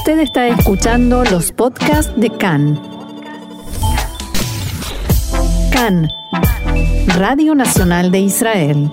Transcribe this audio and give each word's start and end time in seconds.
Usted 0.00 0.20
está 0.20 0.48
escuchando 0.48 1.24
los 1.24 1.52
podcasts 1.52 2.10
de 2.18 2.30
CAN. 2.30 2.80
CAN, 5.70 6.08
Radio 7.18 7.54
Nacional 7.54 8.10
de 8.10 8.20
Israel. 8.20 8.90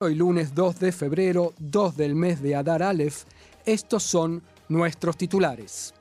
Hoy 0.00 0.16
lunes 0.16 0.52
2 0.56 0.80
de 0.80 0.90
febrero, 0.90 1.54
2 1.60 1.96
del 1.96 2.16
mes 2.16 2.42
de 2.42 2.56
Adar 2.56 2.82
Aleph, 2.82 3.22
estos 3.64 4.02
son 4.02 4.42
nuestros 4.68 5.16
titulares. 5.16 5.94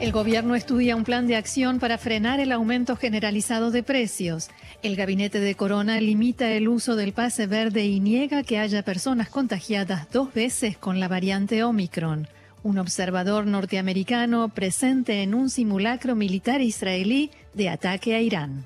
El 0.00 0.12
gobierno 0.12 0.54
estudia 0.54 0.96
un 0.96 1.04
plan 1.04 1.26
de 1.26 1.36
acción 1.36 1.78
para 1.78 1.98
frenar 1.98 2.40
el 2.40 2.52
aumento 2.52 2.96
generalizado 2.96 3.70
de 3.70 3.82
precios. 3.82 4.48
El 4.82 4.96
gabinete 4.96 5.40
de 5.40 5.56
Corona 5.56 6.00
limita 6.00 6.50
el 6.52 6.66
uso 6.66 6.96
del 6.96 7.12
pase 7.12 7.46
verde 7.46 7.84
y 7.84 8.00
niega 8.00 8.42
que 8.42 8.58
haya 8.58 8.82
personas 8.82 9.28
contagiadas 9.28 10.10
dos 10.10 10.32
veces 10.32 10.78
con 10.78 11.00
la 11.00 11.06
variante 11.06 11.62
Omicron. 11.62 12.28
Un 12.62 12.78
observador 12.78 13.46
norteamericano 13.46 14.48
presente 14.48 15.22
en 15.22 15.34
un 15.34 15.50
simulacro 15.50 16.16
militar 16.16 16.62
israelí 16.62 17.30
de 17.52 17.68
ataque 17.68 18.14
a 18.14 18.22
Irán. 18.22 18.64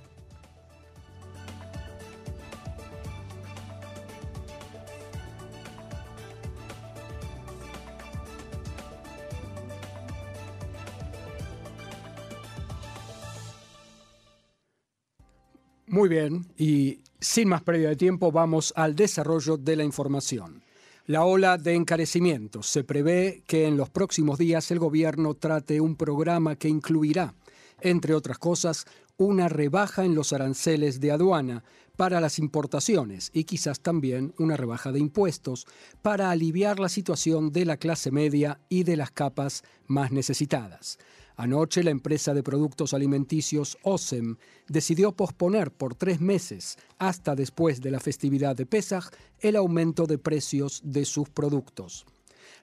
Muy 15.94 16.08
bien, 16.08 16.44
y 16.58 16.98
sin 17.20 17.50
más 17.50 17.62
pérdida 17.62 17.90
de 17.90 17.94
tiempo 17.94 18.32
vamos 18.32 18.72
al 18.74 18.96
desarrollo 18.96 19.56
de 19.56 19.76
la 19.76 19.84
información. 19.84 20.64
La 21.06 21.22
ola 21.24 21.56
de 21.56 21.74
encarecimientos. 21.74 22.66
Se 22.66 22.82
prevé 22.82 23.44
que 23.46 23.68
en 23.68 23.76
los 23.76 23.90
próximos 23.90 24.36
días 24.36 24.72
el 24.72 24.80
gobierno 24.80 25.34
trate 25.34 25.80
un 25.80 25.94
programa 25.94 26.56
que 26.56 26.68
incluirá, 26.68 27.36
entre 27.80 28.12
otras 28.12 28.38
cosas, 28.38 28.86
una 29.18 29.48
rebaja 29.48 30.04
en 30.04 30.16
los 30.16 30.32
aranceles 30.32 30.98
de 30.98 31.12
aduana 31.12 31.62
para 31.96 32.20
las 32.20 32.40
importaciones 32.40 33.30
y 33.32 33.44
quizás 33.44 33.78
también 33.78 34.34
una 34.36 34.56
rebaja 34.56 34.90
de 34.90 34.98
impuestos 34.98 35.64
para 36.02 36.32
aliviar 36.32 36.80
la 36.80 36.88
situación 36.88 37.52
de 37.52 37.66
la 37.66 37.76
clase 37.76 38.10
media 38.10 38.58
y 38.68 38.82
de 38.82 38.96
las 38.96 39.12
capas 39.12 39.62
más 39.86 40.10
necesitadas. 40.10 40.98
Anoche 41.36 41.82
la 41.82 41.90
empresa 41.90 42.32
de 42.32 42.44
productos 42.44 42.94
alimenticios 42.94 43.76
OSEM 43.82 44.36
decidió 44.68 45.12
posponer 45.12 45.72
por 45.72 45.96
tres 45.96 46.20
meses, 46.20 46.78
hasta 46.98 47.34
después 47.34 47.80
de 47.80 47.90
la 47.90 47.98
festividad 47.98 48.54
de 48.54 48.66
Pesach, 48.66 49.12
el 49.40 49.56
aumento 49.56 50.06
de 50.06 50.18
precios 50.18 50.80
de 50.84 51.04
sus 51.04 51.28
productos. 51.28 52.06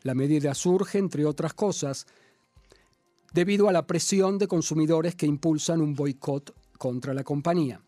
La 0.03 0.15
medida 0.15 0.53
surge, 0.53 0.99
entre 0.99 1.25
otras 1.25 1.53
cosas, 1.53 2.07
debido 3.33 3.67
a 3.67 3.73
la 3.73 3.87
presión 3.87 4.37
de 4.37 4.47
consumidores 4.47 5.15
que 5.15 5.25
impulsan 5.25 5.81
un 5.81 5.93
boicot 5.93 6.55
contra 6.77 7.13
la 7.13 7.23
compañía. 7.23 7.81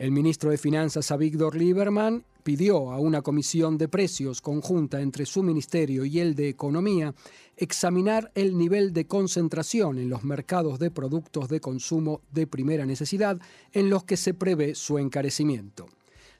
El 0.00 0.12
ministro 0.12 0.50
de 0.50 0.56
Finanzas 0.56 1.10
Avigdor 1.10 1.54
Lieberman 1.54 2.24
pidió 2.42 2.90
a 2.90 2.98
una 2.98 3.20
comisión 3.20 3.76
de 3.76 3.86
precios 3.86 4.40
conjunta 4.40 5.02
entre 5.02 5.26
su 5.26 5.42
ministerio 5.42 6.06
y 6.06 6.20
el 6.20 6.34
de 6.34 6.48
Economía 6.48 7.14
examinar 7.58 8.32
el 8.34 8.56
nivel 8.56 8.94
de 8.94 9.06
concentración 9.06 9.98
en 9.98 10.08
los 10.08 10.24
mercados 10.24 10.78
de 10.78 10.90
productos 10.90 11.50
de 11.50 11.60
consumo 11.60 12.22
de 12.32 12.46
primera 12.46 12.86
necesidad 12.86 13.38
en 13.72 13.90
los 13.90 14.04
que 14.04 14.16
se 14.16 14.32
prevé 14.32 14.74
su 14.74 14.96
encarecimiento. 14.96 15.86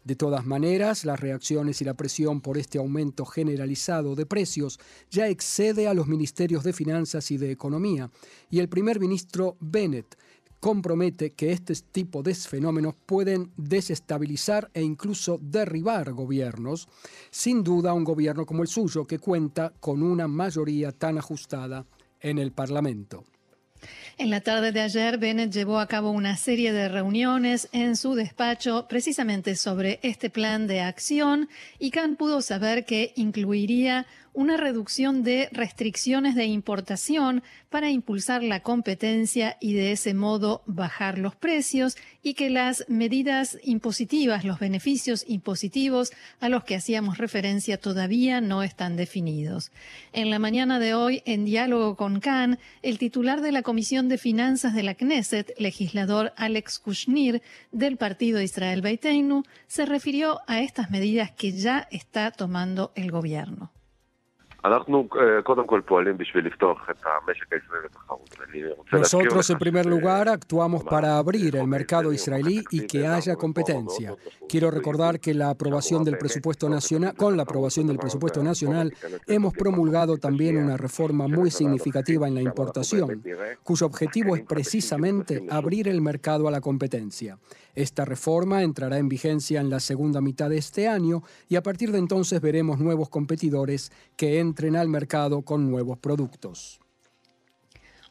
De 0.05 0.17
todas 0.17 0.47
maneras, 0.47 1.05
las 1.05 1.21
reacciones 1.21 1.83
y 1.83 1.85
la 1.85 1.93
presión 1.93 2.41
por 2.41 2.57
este 2.57 2.79
aumento 2.79 3.27
generalizado 3.27 4.15
de 4.15 4.25
precios 4.25 4.81
ya 5.11 5.29
excede 5.29 5.87
a 5.87 5.93
los 5.93 6.07
ministerios 6.07 6.65
de 6.65 6.73
Finanzas 6.73 7.31
y 7.31 7.37
de 7.37 7.51
Economía, 7.51 8.11
y 8.49 8.61
el 8.61 8.71
primer 8.71 8.99
ministro 8.99 9.59
Bennett 9.61 10.17
compromete 10.61 11.33
que 11.33 11.53
este 11.53 11.75
tipo 11.75 12.23
de 12.23 12.35
fenómenos 12.35 12.95
pueden 13.07 13.51
desestabilizar 13.57 14.71
e 14.75 14.83
incluso 14.83 15.39
derribar 15.43 16.13
gobiernos, 16.13 16.87
sin 17.31 17.65
duda 17.65 17.95
un 17.95 18.05
gobierno 18.05 18.47
como 18.47 18.63
el 18.63 18.69
suyo 18.69 19.07
que 19.07 19.19
cuenta 19.19 19.73
con 19.81 20.03
una 20.03 20.29
mayoría 20.29 20.93
tan 20.93 21.19
ajustada 21.19 21.87
en 22.21 22.39
el 22.39 22.53
Parlamento. 22.53 23.25
En 24.19 24.29
la 24.29 24.43
tarde 24.43 24.73
de 24.73 24.81
ayer, 24.81 25.17
Bennett 25.17 25.53
llevó 25.53 25.79
a 25.79 25.87
cabo 25.87 26.11
una 26.11 26.37
serie 26.37 26.73
de 26.73 26.91
reuniones 26.91 27.71
en 27.73 27.97
su 27.97 28.15
despacho 28.15 28.87
precisamente 28.89 29.57
sobre 29.57 29.99
este 30.03 30.29
plan 30.29 30.67
de 30.67 30.81
acción 30.81 31.49
y 31.79 31.91
Khan 31.91 32.17
pudo 32.17 32.43
saber 32.43 32.85
que 32.85 33.15
incluiría 33.17 34.07
una 34.41 34.57
reducción 34.57 35.23
de 35.23 35.51
restricciones 35.53 36.35
de 36.35 36.47
importación 36.47 37.43
para 37.69 37.91
impulsar 37.91 38.43
la 38.43 38.61
competencia 38.61 39.59
y 39.61 39.75
de 39.75 39.93
ese 39.93 40.15
modo 40.15 40.63
bajar 40.65 41.19
los 41.19 41.37
precios 41.37 41.99
y 42.23 42.33
que 42.33 42.49
las 42.49 42.87
medidas 42.89 43.59
impositivas, 43.63 44.47
los 44.47 44.59
beneficios 44.59 45.27
impositivos 45.29 46.13
a 46.41 46.49
los 46.49 46.65
que 46.65 46.75
hacíamos 46.75 47.19
referencia 47.19 47.77
todavía 47.77 48.41
no 48.41 48.63
están 48.63 48.97
definidos. 48.97 49.73
En 50.15 50.31
la 50.31 50.39
mañana 50.39 50.79
de 50.79 50.95
hoy, 50.95 51.23
en 51.27 51.45
diálogo 51.45 51.97
con 51.97 52.21
Khan, 52.21 52.59
el 52.81 52.97
titular 52.97 53.43
de 53.43 53.53
la 53.53 53.61
Comisión 53.61 54.09
de 54.09 54.17
Finanzas 54.17 54.75
de 54.75 54.85
la 54.85 54.95
Knesset, 54.95 55.53
legislador 55.59 56.33
Alex 56.39 56.79
Kushnir 56.79 57.43
del 57.73 57.99
partido 57.99 58.41
Israel 58.41 58.81
Beiteinu, 58.81 59.43
se 59.67 59.85
refirió 59.85 60.41
a 60.47 60.63
estas 60.63 60.91
medidas 60.91 61.31
que 61.31 61.53
ya 61.53 61.87
está 61.91 62.31
tomando 62.31 62.91
el 62.95 63.11
gobierno. 63.11 63.71
Nosotros, 68.93 69.51
en 69.51 69.59
primer 69.59 69.87
lugar, 69.87 70.29
actuamos 70.29 70.85
para 70.85 71.17
abrir 71.17 71.57
el 71.57 71.67
mercado 71.67 72.13
israelí 72.13 72.63
y 72.71 72.87
que 72.87 73.07
haya 73.07 73.37
competencia. 73.37 74.15
Quiero 74.49 74.71
recordar 74.71 75.21
que 75.21 75.33
la 75.33 75.51
aprobación 75.51 76.05
del 76.05 76.19
presupuesto 76.19 76.69
nacional, 76.69 77.15
con 77.15 77.37
la 77.37 77.45
aprobación 77.45 77.87
del 77.87 77.99
presupuesto 77.99 78.43
nacional, 78.43 78.93
hemos 79.27 79.55
promulgado 79.55 80.19
también 80.19 80.57
una 80.57 80.77
reforma 80.77 81.27
muy 81.27 81.51
significativa 81.51 82.29
en 82.29 82.35
la 82.35 82.43
importación, 82.43 83.23
cuyo 83.63 83.87
objetivo 83.87 84.37
es 84.37 84.43
precisamente 84.43 85.47
abrir 85.51 85.89
el 85.89 86.01
mercado 86.01 86.49
a 86.49 86.51
la 86.51 86.61
competencia. 86.61 87.39
Esta 87.75 88.05
reforma 88.05 88.63
entrará 88.63 88.99
en 88.99 89.09
vigencia 89.09 89.61
en 89.61 89.71
la 89.71 89.81
segunda 89.81 90.21
mitad 90.21 90.51
de 90.51 90.59
este 90.59 90.89
año 90.89 91.23
y 91.49 91.57
a 91.57 91.63
partir 91.63 91.93
de 91.93 91.99
entonces 91.99 92.41
veremos 92.41 92.79
nuevos 92.79 93.09
competidores 93.09 93.93
que 94.17 94.41
entren 94.41 94.77
al 94.77 94.89
mercado 94.89 95.43
con 95.43 95.71
nuevos 95.71 95.99
productos. 95.99 96.81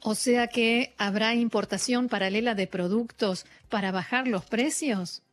O 0.02 0.16
sea 0.16 0.48
que 0.48 0.94
habrá 0.98 1.36
importación 1.36 2.08
paralela 2.08 2.56
de 2.56 2.68
productos 2.68 3.46
para 3.70 3.92
bajar 3.92 4.28
los 4.28 4.46
precios. 4.46 5.24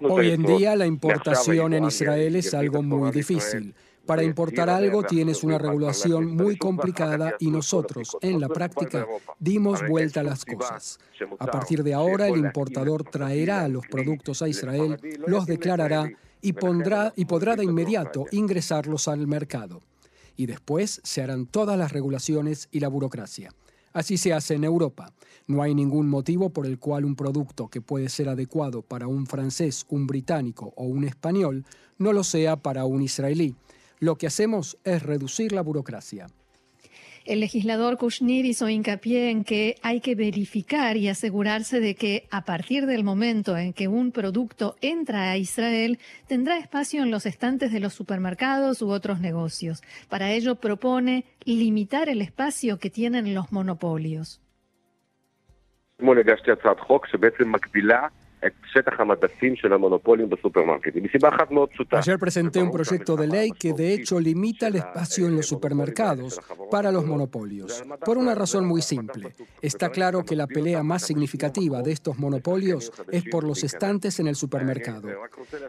Hoy 0.00 0.30
en 0.30 0.42
día 0.42 0.76
la 0.76 0.86
importación 0.86 1.74
en 1.74 1.84
Israel 1.84 2.36
es 2.36 2.54
algo 2.54 2.82
muy 2.82 3.10
difícil. 3.10 3.74
Para 4.06 4.22
importar 4.22 4.68
algo 4.68 5.02
tienes 5.02 5.42
una 5.42 5.58
regulación 5.58 6.36
muy 6.36 6.56
complicada 6.56 7.34
y 7.38 7.50
nosotros, 7.50 8.16
en 8.20 8.40
la 8.40 8.48
práctica, 8.48 9.06
dimos 9.38 9.80
vuelta 9.88 10.20
a 10.20 10.24
las 10.24 10.44
cosas. 10.44 10.98
A 11.38 11.46
partir 11.46 11.82
de 11.82 11.94
ahora, 11.94 12.28
el 12.28 12.36
importador 12.38 13.04
traerá 13.04 13.66
los 13.68 13.86
productos 13.86 14.42
a 14.42 14.48
Israel, 14.48 14.98
los 15.26 15.46
declarará 15.46 16.10
y, 16.42 16.52
pondrá, 16.52 17.12
y 17.16 17.24
podrá 17.24 17.56
de 17.56 17.64
inmediato 17.64 18.26
ingresarlos 18.30 19.08
al 19.08 19.26
mercado. 19.26 19.80
Y 20.36 20.46
después 20.46 21.00
se 21.02 21.22
harán 21.22 21.46
todas 21.46 21.78
las 21.78 21.92
regulaciones 21.92 22.68
y 22.72 22.80
la 22.80 22.88
burocracia. 22.88 23.50
Así 23.94 24.18
se 24.18 24.32
hace 24.32 24.54
en 24.54 24.64
Europa. 24.64 25.12
No 25.46 25.62
hay 25.62 25.74
ningún 25.74 26.08
motivo 26.08 26.50
por 26.50 26.66
el 26.66 26.78
cual 26.78 27.04
un 27.04 27.14
producto 27.14 27.68
que 27.68 27.80
puede 27.80 28.08
ser 28.08 28.28
adecuado 28.28 28.82
para 28.82 29.06
un 29.06 29.26
francés, 29.26 29.86
un 29.88 30.06
británico 30.06 30.74
o 30.76 30.84
un 30.84 31.04
español 31.04 31.64
no 31.96 32.12
lo 32.12 32.24
sea 32.24 32.56
para 32.56 32.84
un 32.84 33.02
israelí. 33.02 33.54
Lo 34.04 34.16
que 34.16 34.26
hacemos 34.26 34.76
es 34.84 35.02
reducir 35.02 35.52
la 35.52 35.62
burocracia. 35.62 36.26
El 37.24 37.40
legislador 37.40 37.96
Kushner 37.96 38.44
hizo 38.44 38.68
hincapié 38.68 39.30
en 39.30 39.44
que 39.44 39.76
hay 39.80 40.02
que 40.02 40.14
verificar 40.14 40.98
y 40.98 41.08
asegurarse 41.08 41.80
de 41.80 41.94
que 41.94 42.28
a 42.30 42.44
partir 42.44 42.84
del 42.84 43.02
momento 43.02 43.56
en 43.56 43.72
que 43.72 43.88
un 43.88 44.12
producto 44.12 44.76
entra 44.82 45.30
a 45.30 45.38
Israel, 45.38 45.98
tendrá 46.26 46.58
espacio 46.58 47.02
en 47.02 47.10
los 47.10 47.24
estantes 47.24 47.72
de 47.72 47.80
los 47.80 47.94
supermercados 47.94 48.82
u 48.82 48.90
otros 48.90 49.20
negocios. 49.20 49.82
Para 50.10 50.32
ello 50.32 50.56
propone 50.56 51.24
limitar 51.46 52.10
el 52.10 52.20
espacio 52.20 52.78
que 52.78 52.90
tienen 52.90 53.32
los 53.32 53.52
monopolios. 53.52 54.42
Ayer 61.92 62.18
presenté 62.18 62.62
un 62.62 62.70
proyecto 62.70 63.16
de 63.16 63.26
ley 63.26 63.50
que 63.52 63.72
de 63.72 63.94
hecho 63.94 64.20
limita 64.20 64.66
el 64.66 64.76
espacio 64.76 65.26
en 65.26 65.36
los 65.36 65.46
supermercados 65.46 66.38
para 66.70 66.92
los 66.92 67.06
monopolios, 67.06 67.82
por 68.04 68.18
una 68.18 68.34
razón 68.34 68.66
muy 68.66 68.82
simple. 68.82 69.32
Está 69.62 69.88
claro 69.88 70.24
que 70.24 70.36
la 70.36 70.46
pelea 70.46 70.82
más 70.82 71.02
significativa 71.06 71.80
de 71.80 71.92
estos 71.92 72.18
monopolios 72.18 72.92
es 73.10 73.24
por 73.30 73.44
los 73.44 73.64
estantes 73.64 74.20
en 74.20 74.26
el 74.26 74.36
supermercado. 74.36 75.08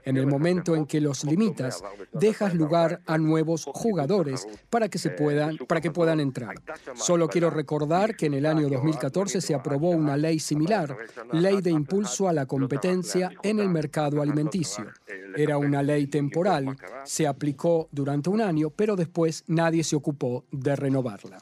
En 0.03 0.17
el 0.17 0.27
momento 0.27 0.75
en 0.75 0.85
que 0.85 0.99
los 0.99 1.23
limitas, 1.23 1.81
dejas 2.11 2.55
lugar 2.55 3.01
a 3.05 3.17
nuevos 3.17 3.65
jugadores 3.65 4.47
para 4.69 4.89
que, 4.89 4.97
se 4.97 5.11
puedan, 5.11 5.57
para 5.57 5.79
que 5.79 5.91
puedan 5.91 6.19
entrar. 6.19 6.55
Solo 6.95 7.29
quiero 7.29 7.49
recordar 7.49 8.17
que 8.17 8.25
en 8.25 8.33
el 8.33 8.45
año 8.45 8.67
2014 8.67 9.39
se 9.39 9.55
aprobó 9.55 9.91
una 9.91 10.17
ley 10.17 10.39
similar, 10.39 10.97
Ley 11.31 11.61
de 11.61 11.71
Impulso 11.71 12.27
a 12.27 12.33
la 12.33 12.45
Competencia 12.45 12.64
en 13.43 13.59
el 13.59 13.69
Mercado 13.69 14.21
Alimenticio. 14.21 14.87
Era 15.35 15.57
una 15.57 15.83
ley 15.83 16.07
temporal, 16.07 16.75
se 17.03 17.27
aplicó 17.27 17.89
durante 17.91 18.29
un 18.29 18.41
año, 18.41 18.69
pero 18.69 18.95
después 18.95 19.43
nadie 19.47 19.83
se 19.83 19.95
ocupó 19.95 20.45
de 20.51 20.75
renovarla. 20.75 21.39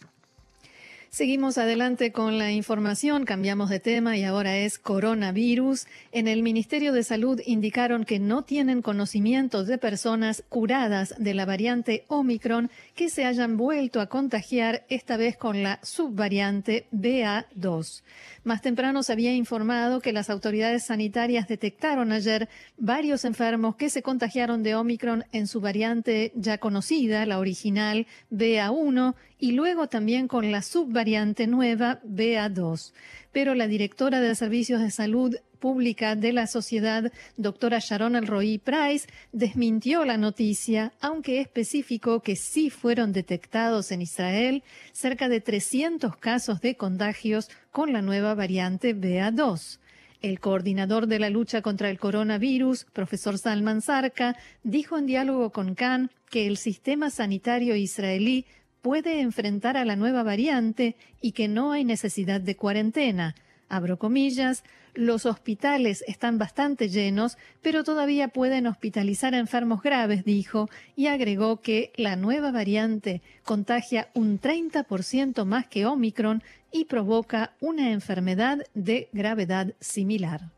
Seguimos 1.13 1.59
adelante 1.59 2.11
con 2.11 2.39
la 2.39 2.51
información, 2.51 3.23
cambiamos 3.23 3.69
de 3.69 3.79
tema 3.79 4.17
y 4.17 4.23
ahora 4.23 4.57
es 4.57 4.79
coronavirus. 4.79 5.85
En 6.11 6.27
el 6.27 6.41
Ministerio 6.41 6.91
de 6.91 7.03
Salud 7.03 7.39
indicaron 7.45 8.03
que 8.03 8.17
no 8.17 8.41
tienen 8.41 8.81
conocimiento 8.81 9.63
de 9.63 9.77
personas 9.77 10.43
curadas 10.49 11.13
de 11.19 11.35
la 11.35 11.45
variante 11.45 12.03
Omicron 12.07 12.71
que 12.95 13.09
se 13.09 13.25
hayan 13.25 13.57
vuelto 13.57 14.01
a 14.01 14.07
contagiar, 14.07 14.87
esta 14.89 15.15
vez 15.15 15.37
con 15.37 15.61
la 15.61 15.77
subvariante 15.83 16.87
BA2. 16.91 18.01
Más 18.43 18.63
temprano 18.63 19.03
se 19.03 19.13
había 19.13 19.35
informado 19.35 20.01
que 20.01 20.13
las 20.13 20.31
autoridades 20.31 20.85
sanitarias 20.85 21.47
detectaron 21.47 22.11
ayer 22.11 22.49
varios 22.79 23.23
enfermos 23.23 23.75
que 23.75 23.91
se 23.91 24.01
contagiaron 24.01 24.63
de 24.63 24.73
Omicron 24.73 25.25
en 25.31 25.45
su 25.45 25.61
variante 25.61 26.31
ya 26.35 26.57
conocida, 26.57 27.27
la 27.27 27.37
original 27.37 28.07
BA1, 28.31 29.13
y 29.43 29.51
luego 29.51 29.87
también 29.87 30.29
con 30.29 30.53
la 30.53 30.61
subvariante 30.61 31.47
nueva 31.47 31.99
BA2. 32.03 32.93
Pero 33.33 33.55
la 33.55 33.67
directora 33.67 34.21
de 34.21 34.35
Servicios 34.35 34.79
de 34.79 34.89
Salud 34.89 35.35
Pública 35.59 36.15
de 36.15 36.31
la 36.31 36.47
Sociedad, 36.47 37.11
doctora 37.35 37.79
Sharon 37.79 38.15
Elroy 38.15 38.57
Price, 38.57 39.05
desmintió 39.33 40.05
la 40.05 40.15
noticia, 40.15 40.93
aunque 41.01 41.41
especificó 41.41 42.21
que 42.21 42.37
sí 42.37 42.69
fueron 42.69 43.11
detectados 43.11 43.91
en 43.91 44.01
Israel 44.01 44.63
cerca 44.93 45.27
de 45.27 45.41
300 45.41 46.15
casos 46.15 46.61
de 46.61 46.77
contagios 46.77 47.49
con 47.69 47.91
la 47.91 48.01
nueva 48.01 48.35
variante 48.35 48.95
BA2. 48.95 49.79
El 50.21 50.39
coordinador 50.39 51.07
de 51.07 51.19
la 51.19 51.29
lucha 51.29 51.61
contra 51.61 51.89
el 51.89 51.99
coronavirus, 51.99 52.85
profesor 52.93 53.37
Salman 53.37 53.81
Sarka, 53.81 54.37
dijo 54.63 54.97
en 54.97 55.05
diálogo 55.05 55.49
con 55.49 55.75
Khan 55.75 56.11
que 56.29 56.47
el 56.47 56.55
sistema 56.55 57.09
sanitario 57.09 57.75
israelí 57.75 58.45
puede 58.83 59.21
enfrentar 59.21 59.77
a 59.77 59.85
la 59.85 59.95
nueva 59.95 60.21
variante 60.21 60.95
y 61.21 61.31
que 61.31 61.47
no 61.47 61.71
hay 61.71 61.85
necesidad 61.85 62.41
de 62.41 62.57
cuarentena. 62.57 63.33
Abro 63.69 63.97
comillas, 63.97 64.63
los 64.93 65.25
hospitales 65.25 66.03
están 66.05 66.37
bastante 66.37 66.89
llenos, 66.89 67.37
pero 67.63 67.83
todavía 67.83 68.27
pueden 68.27 68.67
hospitalizar 68.67 69.33
a 69.33 69.39
enfermos 69.39 69.81
graves, 69.81 70.25
dijo, 70.25 70.69
y 70.97 71.07
agregó 71.07 71.61
que 71.61 71.93
la 71.95 72.17
nueva 72.17 72.51
variante 72.51 73.21
contagia 73.43 74.09
un 74.13 74.39
30% 74.39 75.45
más 75.45 75.65
que 75.65 75.85
Omicron 75.85 76.43
y 76.71 76.85
provoca 76.85 77.53
una 77.61 77.91
enfermedad 77.91 78.59
de 78.73 79.09
gravedad 79.13 79.73
similar. 79.79 80.51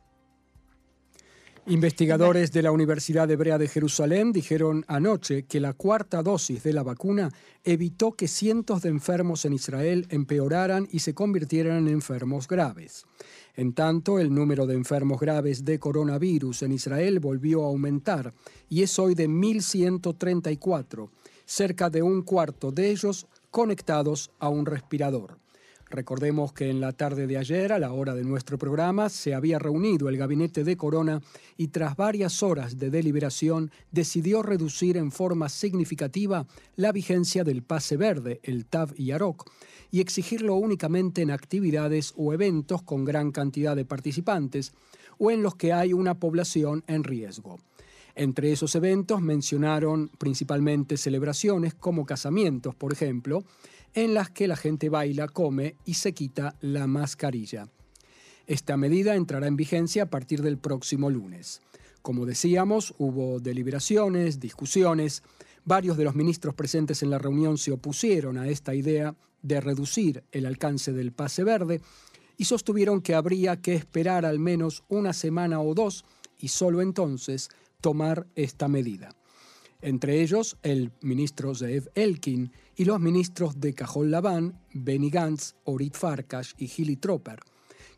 Investigadores 1.67 2.51
de 2.51 2.61
la 2.61 2.71
Universidad 2.71 3.29
Hebrea 3.31 3.57
de 3.57 3.67
Jerusalén 3.67 4.31
dijeron 4.31 4.85
anoche 4.87 5.45
que 5.45 5.59
la 5.59 5.73
cuarta 5.73 6.21
dosis 6.21 6.61
de 6.61 6.73
la 6.73 6.83
vacuna 6.83 7.31
evitó 7.63 8.11
que 8.11 8.27
cientos 8.27 8.83
de 8.83 8.89
enfermos 8.89 9.45
en 9.45 9.53
Israel 9.53 10.05
empeoraran 10.11 10.87
y 10.91 10.99
se 10.99 11.15
convirtieran 11.15 11.77
en 11.77 11.87
enfermos 11.87 12.47
graves. 12.47 13.05
En 13.55 13.73
tanto, 13.73 14.19
el 14.19 14.31
número 14.31 14.67
de 14.67 14.75
enfermos 14.75 15.19
graves 15.19 15.65
de 15.65 15.79
coronavirus 15.79 16.61
en 16.61 16.71
Israel 16.71 17.19
volvió 17.19 17.63
a 17.63 17.69
aumentar 17.69 18.31
y 18.69 18.83
es 18.83 18.99
hoy 18.99 19.15
de 19.15 19.27
1.134, 19.27 21.09
cerca 21.45 21.89
de 21.89 22.03
un 22.03 22.21
cuarto 22.21 22.71
de 22.71 22.91
ellos 22.91 23.25
conectados 23.49 24.29
a 24.37 24.49
un 24.49 24.67
respirador. 24.67 25.39
Recordemos 25.95 26.51
que 26.51 26.69
en 26.69 26.81
la 26.81 26.91
tarde 26.91 27.25
de 27.25 27.37
ayer, 27.37 27.71
a 27.71 27.79
la 27.79 27.93
hora 27.93 28.13
de 28.13 28.25
nuestro 28.25 28.57
programa, 28.57 29.07
se 29.07 29.33
había 29.33 29.59
reunido 29.59 30.09
el 30.09 30.17
gabinete 30.17 30.65
de 30.65 30.75
Corona 30.75 31.21
y 31.55 31.69
tras 31.69 31.95
varias 31.95 32.43
horas 32.43 32.77
de 32.77 32.89
deliberación 32.89 33.71
decidió 33.93 34.43
reducir 34.43 34.97
en 34.97 35.09
forma 35.09 35.47
significativa 35.47 36.47
la 36.75 36.91
vigencia 36.91 37.45
del 37.45 37.63
pase 37.63 37.95
verde, 37.95 38.41
el 38.43 38.65
TAV 38.65 38.93
y 38.97 39.11
AROC, 39.11 39.49
y 39.89 40.01
exigirlo 40.01 40.55
únicamente 40.55 41.21
en 41.21 41.31
actividades 41.31 42.13
o 42.17 42.33
eventos 42.33 42.81
con 42.81 43.05
gran 43.05 43.31
cantidad 43.31 43.73
de 43.73 43.85
participantes 43.85 44.73
o 45.17 45.31
en 45.31 45.43
los 45.43 45.55
que 45.55 45.71
hay 45.71 45.93
una 45.93 46.19
población 46.19 46.83
en 46.87 47.05
riesgo. 47.05 47.57
Entre 48.15 48.51
esos 48.51 48.75
eventos 48.75 49.21
mencionaron 49.21 50.09
principalmente 50.17 50.97
celebraciones 50.97 51.73
como 51.73 52.05
casamientos, 52.05 52.75
por 52.75 52.91
ejemplo, 52.91 53.45
en 53.95 54.13
las 54.13 54.29
que 54.29 54.47
la 54.47 54.57
gente 54.57 54.89
baila, 54.89 55.27
come 55.27 55.77
y 55.85 55.95
se 55.95 56.13
quita 56.13 56.55
la 56.61 56.85
mascarilla. 56.85 57.69
Esta 58.45 58.77
medida 58.77 59.15
entrará 59.15 59.47
en 59.47 59.55
vigencia 59.55 60.03
a 60.03 60.09
partir 60.09 60.41
del 60.43 60.57
próximo 60.57 61.09
lunes. 61.09 61.61
Como 62.01 62.25
decíamos, 62.25 62.93
hubo 62.99 63.39
deliberaciones, 63.39 64.39
discusiones. 64.39 65.23
Varios 65.63 65.97
de 65.97 66.03
los 66.03 66.13
ministros 66.13 66.53
presentes 66.53 67.01
en 67.01 67.09
la 67.09 67.17
reunión 67.17 67.57
se 67.57 67.71
opusieron 67.71 68.37
a 68.37 68.49
esta 68.49 68.75
idea 68.75 69.15
de 69.41 69.61
reducir 69.61 70.23
el 70.31 70.45
alcance 70.45 70.93
del 70.93 71.11
pase 71.11 71.43
verde 71.43 71.81
y 72.37 72.45
sostuvieron 72.45 73.01
que 73.01 73.15
habría 73.15 73.61
que 73.61 73.73
esperar 73.73 74.25
al 74.25 74.39
menos 74.39 74.83
una 74.89 75.13
semana 75.13 75.61
o 75.61 75.73
dos 75.73 76.05
y 76.37 76.49
solo 76.49 76.81
entonces 76.81 77.49
tomar 77.81 78.27
esta 78.35 78.67
medida 78.67 79.15
entre 79.85 80.21
ellos 80.21 80.57
el 80.63 80.91
ministro 81.01 81.53
Zeev 81.53 81.89
Elkin 81.93 82.51
y 82.75 82.85
los 82.85 82.99
ministros 82.99 83.59
de 83.59 83.73
Cajol 83.73 84.11
Laván, 84.11 84.59
Benny 84.73 85.09
Gantz, 85.09 85.55
Orit 85.63 85.95
Farkas 85.95 86.55
y 86.57 86.67
Gilly 86.67 86.97
Tropper, 86.97 87.39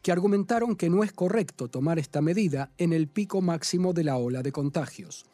que 0.02 0.12
argumentaron 0.12 0.76
que 0.76 0.90
no 0.90 1.04
es 1.04 1.12
correcto 1.12 1.68
tomar 1.68 2.00
esta 2.00 2.22
medida 2.22 2.72
en 2.78 2.94
el 2.94 3.08
pico 3.08 3.42
máximo 3.42 3.94
de 3.94 4.04
la 4.04 4.18
ola 4.18 4.44
de 4.44 4.52
contagios. 4.52 5.26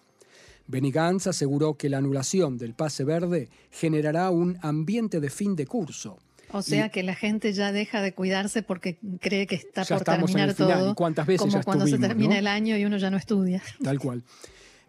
Benny 0.67 0.91
Gantz 0.91 1.27
aseguró 1.27 1.75
que 1.75 1.89
la 1.89 1.97
anulación 1.97 2.57
del 2.57 2.73
pase 2.73 3.03
verde 3.03 3.49
generará 3.69 4.29
un 4.29 4.57
ambiente 4.61 5.19
de 5.19 5.29
fin 5.29 5.55
de 5.55 5.67
curso. 5.67 6.17
O 6.51 6.61
sea 6.61 6.89
que 6.89 7.01
la 7.01 7.15
gente 7.15 7.51
ya 7.51 7.71
deja 7.71 8.01
de 8.01 8.13
cuidarse 8.13 8.61
porque 8.61 8.99
cree 9.19 9.47
que 9.47 9.55
está 9.55 9.83
por 9.85 10.03
terminar 10.03 10.53
todo. 10.53 10.93
¿Cuántas 10.93 11.25
veces 11.25 11.51
como 11.51 11.63
cuando 11.63 11.87
se 11.87 11.97
termina 11.97 12.37
el 12.37 12.47
año 12.47 12.77
y 12.77 12.85
uno 12.85 12.97
ya 12.97 13.09
no 13.09 13.17
estudia. 13.17 13.61
Tal 13.83 13.99
cual. 13.99 14.23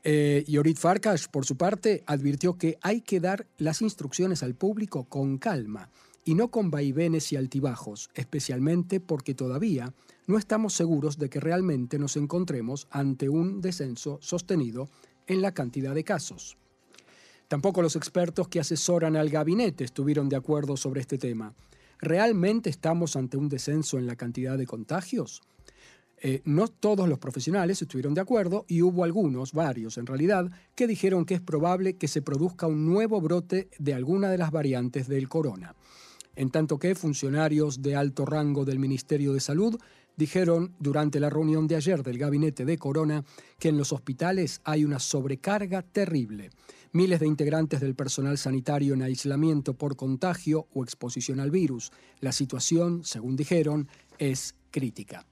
Eh, 0.06 0.44
y 0.46 0.58
Orit 0.58 0.76
Farkas, 0.76 1.28
por 1.28 1.46
su 1.46 1.56
parte, 1.56 2.04
advirtió 2.06 2.58
que 2.58 2.78
hay 2.82 3.00
que 3.00 3.20
dar 3.20 3.46
las 3.56 3.80
instrucciones 3.80 4.42
al 4.42 4.54
público 4.54 5.04
con 5.04 5.38
calma 5.38 5.88
y 6.26 6.34
no 6.34 6.50
con 6.50 6.70
vaivenes 6.70 7.32
y 7.32 7.36
altibajos, 7.36 8.10
especialmente 8.14 9.00
porque 9.00 9.34
todavía 9.34 9.94
no 10.26 10.36
estamos 10.36 10.74
seguros 10.74 11.18
de 11.18 11.30
que 11.30 11.40
realmente 11.40 11.98
nos 11.98 12.16
encontremos 12.16 12.86
ante 12.90 13.30
un 13.30 13.62
descenso 13.62 14.18
sostenido 14.20 14.88
en 15.26 15.40
la 15.40 15.52
cantidad 15.52 15.94
de 15.94 16.04
casos. 16.04 16.58
Tampoco 17.48 17.82
los 17.82 17.96
expertos 17.96 18.48
que 18.48 18.60
asesoran 18.60 19.16
al 19.16 19.30
gabinete 19.30 19.84
estuvieron 19.84 20.28
de 20.28 20.36
acuerdo 20.36 20.76
sobre 20.76 21.00
este 21.00 21.18
tema. 21.18 21.54
¿Realmente 21.98 22.68
estamos 22.68 23.16
ante 23.16 23.36
un 23.36 23.48
descenso 23.48 23.98
en 23.98 24.06
la 24.06 24.16
cantidad 24.16 24.58
de 24.58 24.66
contagios? 24.66 25.42
Eh, 26.26 26.40
no 26.46 26.68
todos 26.68 27.06
los 27.06 27.18
profesionales 27.18 27.82
estuvieron 27.82 28.14
de 28.14 28.22
acuerdo 28.22 28.64
y 28.66 28.80
hubo 28.80 29.04
algunos, 29.04 29.52
varios 29.52 29.98
en 29.98 30.06
realidad, 30.06 30.50
que 30.74 30.86
dijeron 30.86 31.26
que 31.26 31.34
es 31.34 31.42
probable 31.42 31.98
que 31.98 32.08
se 32.08 32.22
produzca 32.22 32.66
un 32.66 32.86
nuevo 32.86 33.20
brote 33.20 33.68
de 33.78 33.92
alguna 33.92 34.30
de 34.30 34.38
las 34.38 34.50
variantes 34.50 35.06
del 35.06 35.28
corona. 35.28 35.74
En 36.34 36.48
tanto 36.48 36.78
que 36.78 36.94
funcionarios 36.94 37.82
de 37.82 37.94
alto 37.94 38.24
rango 38.24 38.64
del 38.64 38.78
Ministerio 38.78 39.34
de 39.34 39.40
Salud 39.40 39.78
dijeron 40.16 40.74
durante 40.78 41.20
la 41.20 41.28
reunión 41.28 41.66
de 41.68 41.76
ayer 41.76 42.02
del 42.02 42.16
gabinete 42.16 42.64
de 42.64 42.78
Corona 42.78 43.22
que 43.58 43.68
en 43.68 43.76
los 43.76 43.92
hospitales 43.92 44.62
hay 44.64 44.86
una 44.86 45.00
sobrecarga 45.00 45.82
terrible. 45.82 46.48
Miles 46.92 47.20
de 47.20 47.26
integrantes 47.26 47.82
del 47.82 47.94
personal 47.94 48.38
sanitario 48.38 48.94
en 48.94 49.02
aislamiento 49.02 49.74
por 49.74 49.94
contagio 49.94 50.68
o 50.72 50.84
exposición 50.84 51.38
al 51.38 51.50
virus. 51.50 51.92
La 52.20 52.32
situación, 52.32 53.04
según 53.04 53.36
dijeron, 53.36 53.88
es 54.16 54.54
crítica. 54.70 55.26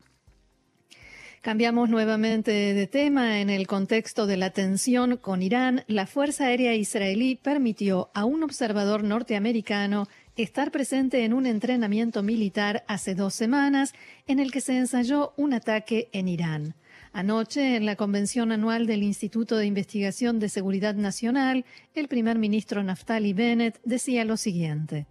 Cambiamos 1.42 1.88
nuevamente 1.88 2.52
de 2.52 2.86
tema. 2.86 3.40
En 3.40 3.50
el 3.50 3.66
contexto 3.66 4.28
de 4.28 4.36
la 4.36 4.50
tensión 4.50 5.16
con 5.16 5.42
Irán, 5.42 5.82
la 5.88 6.06
Fuerza 6.06 6.44
Aérea 6.44 6.76
Israelí 6.76 7.34
permitió 7.34 8.12
a 8.14 8.24
un 8.24 8.44
observador 8.44 9.02
norteamericano 9.02 10.06
estar 10.36 10.70
presente 10.70 11.24
en 11.24 11.32
un 11.32 11.46
entrenamiento 11.46 12.22
militar 12.22 12.84
hace 12.86 13.16
dos 13.16 13.34
semanas 13.34 13.92
en 14.28 14.38
el 14.38 14.52
que 14.52 14.60
se 14.60 14.78
ensayó 14.78 15.32
un 15.36 15.52
ataque 15.52 16.08
en 16.12 16.28
Irán. 16.28 16.76
Anoche, 17.12 17.74
en 17.74 17.86
la 17.86 17.96
convención 17.96 18.52
anual 18.52 18.86
del 18.86 19.02
Instituto 19.02 19.56
de 19.56 19.66
Investigación 19.66 20.38
de 20.38 20.48
Seguridad 20.48 20.94
Nacional, 20.94 21.64
el 21.96 22.06
primer 22.06 22.38
ministro 22.38 22.84
Naftali 22.84 23.32
Bennett 23.32 23.80
decía 23.82 24.24
lo 24.24 24.36
siguiente. 24.36 25.08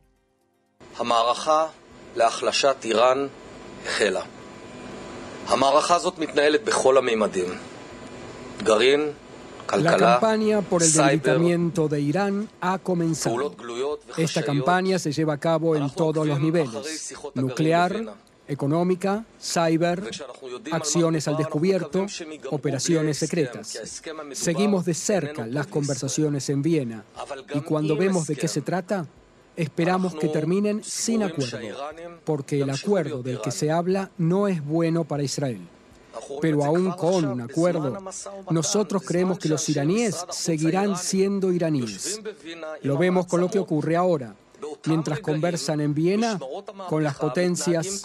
La 9.78 9.96
campaña 9.96 10.62
por 10.62 10.84
el 10.84 10.92
debilitamiento 10.92 11.88
de 11.88 12.02
Irán 12.02 12.50
ha 12.60 12.78
comenzado. 12.78 13.56
Esta 14.18 14.44
campaña 14.44 15.00
se 15.00 15.12
lleva 15.12 15.34
a 15.34 15.38
cabo 15.40 15.76
en 15.76 15.90
todos 15.90 16.28
los 16.28 16.40
niveles, 16.40 17.14
nuclear, 17.36 18.14
económica, 18.48 19.26
cyber, 19.42 20.12
acciones 20.72 21.28
al 21.28 21.38
descubierto, 21.38 22.06
operaciones 22.50 23.18
secretas. 23.18 24.02
Seguimos 24.34 24.84
de 24.86 24.94
cerca 24.94 25.48
las 25.48 25.68
conversaciones 25.68 26.50
en 26.50 26.62
Viena. 26.62 27.04
y 27.54 27.62
cuando 27.62 27.96
vemos 27.96 28.28
de 28.28 28.36
qué 28.36 28.48
se 28.48 28.62
trata, 28.62 29.08
esperamos 29.56 30.16
que 30.16 30.28
terminen 30.28 30.84
sin 30.84 31.24
acuerdo, 31.24 31.60
porque 32.24 32.62
el 32.62 32.70
acuerdo 32.70 33.22
del 33.24 33.42
que 33.42 33.52
se 33.52 33.72
habla 33.72 34.12
no 34.18 34.48
es 34.48 34.64
bueno 34.64 35.04
para 35.04 35.24
Israel. 35.24 35.62
Pero 36.42 36.64
aún 36.66 36.92
con 36.92 37.26
un 37.26 37.42
acuerdo, 37.42 37.98
nosotros 38.50 39.04
creemos 39.06 39.40
que 39.40 39.50
los 39.50 39.68
iraníes 39.70 40.26
seguirán 40.30 40.98
siendo 40.98 41.52
iraníes. 41.54 42.22
Lo 42.82 42.98
vemos 42.98 43.28
con 43.28 43.42
lo 43.42 43.50
que 43.50 43.60
ocurre 43.60 43.96
ahora 43.96 44.36
mientras 44.86 45.20
conversan 45.20 45.82
en 45.82 45.94
Viena 45.94 46.40
con 46.88 47.04
las 47.04 47.16
potencias, 47.16 48.04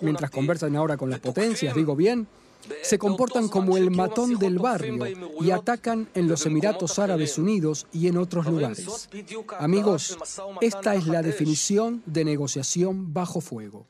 mientras 0.00 0.30
conversan 0.30 0.76
ahora 0.76 0.96
con 0.96 1.10
las 1.10 1.20
potencias, 1.20 1.74
digo 1.74 1.94
bien, 1.94 2.26
se 2.82 2.98
comportan 2.98 3.48
como 3.48 3.76
el 3.76 3.90
matón 3.90 4.38
del 4.38 4.58
barrio 4.58 5.06
y 5.40 5.50
atacan 5.50 6.08
en 6.14 6.28
los 6.28 6.46
Emiratos 6.46 6.98
Árabes 6.98 7.38
Unidos 7.38 7.86
y 7.92 8.08
en 8.08 8.16
otros 8.16 8.46
lugares. 8.46 9.08
Amigos, 9.58 10.18
esta 10.60 10.94
es 10.94 11.06
la 11.06 11.22
definición 11.22 12.02
de 12.06 12.24
negociación 12.24 13.12
bajo 13.12 13.40
fuego. 13.40 13.86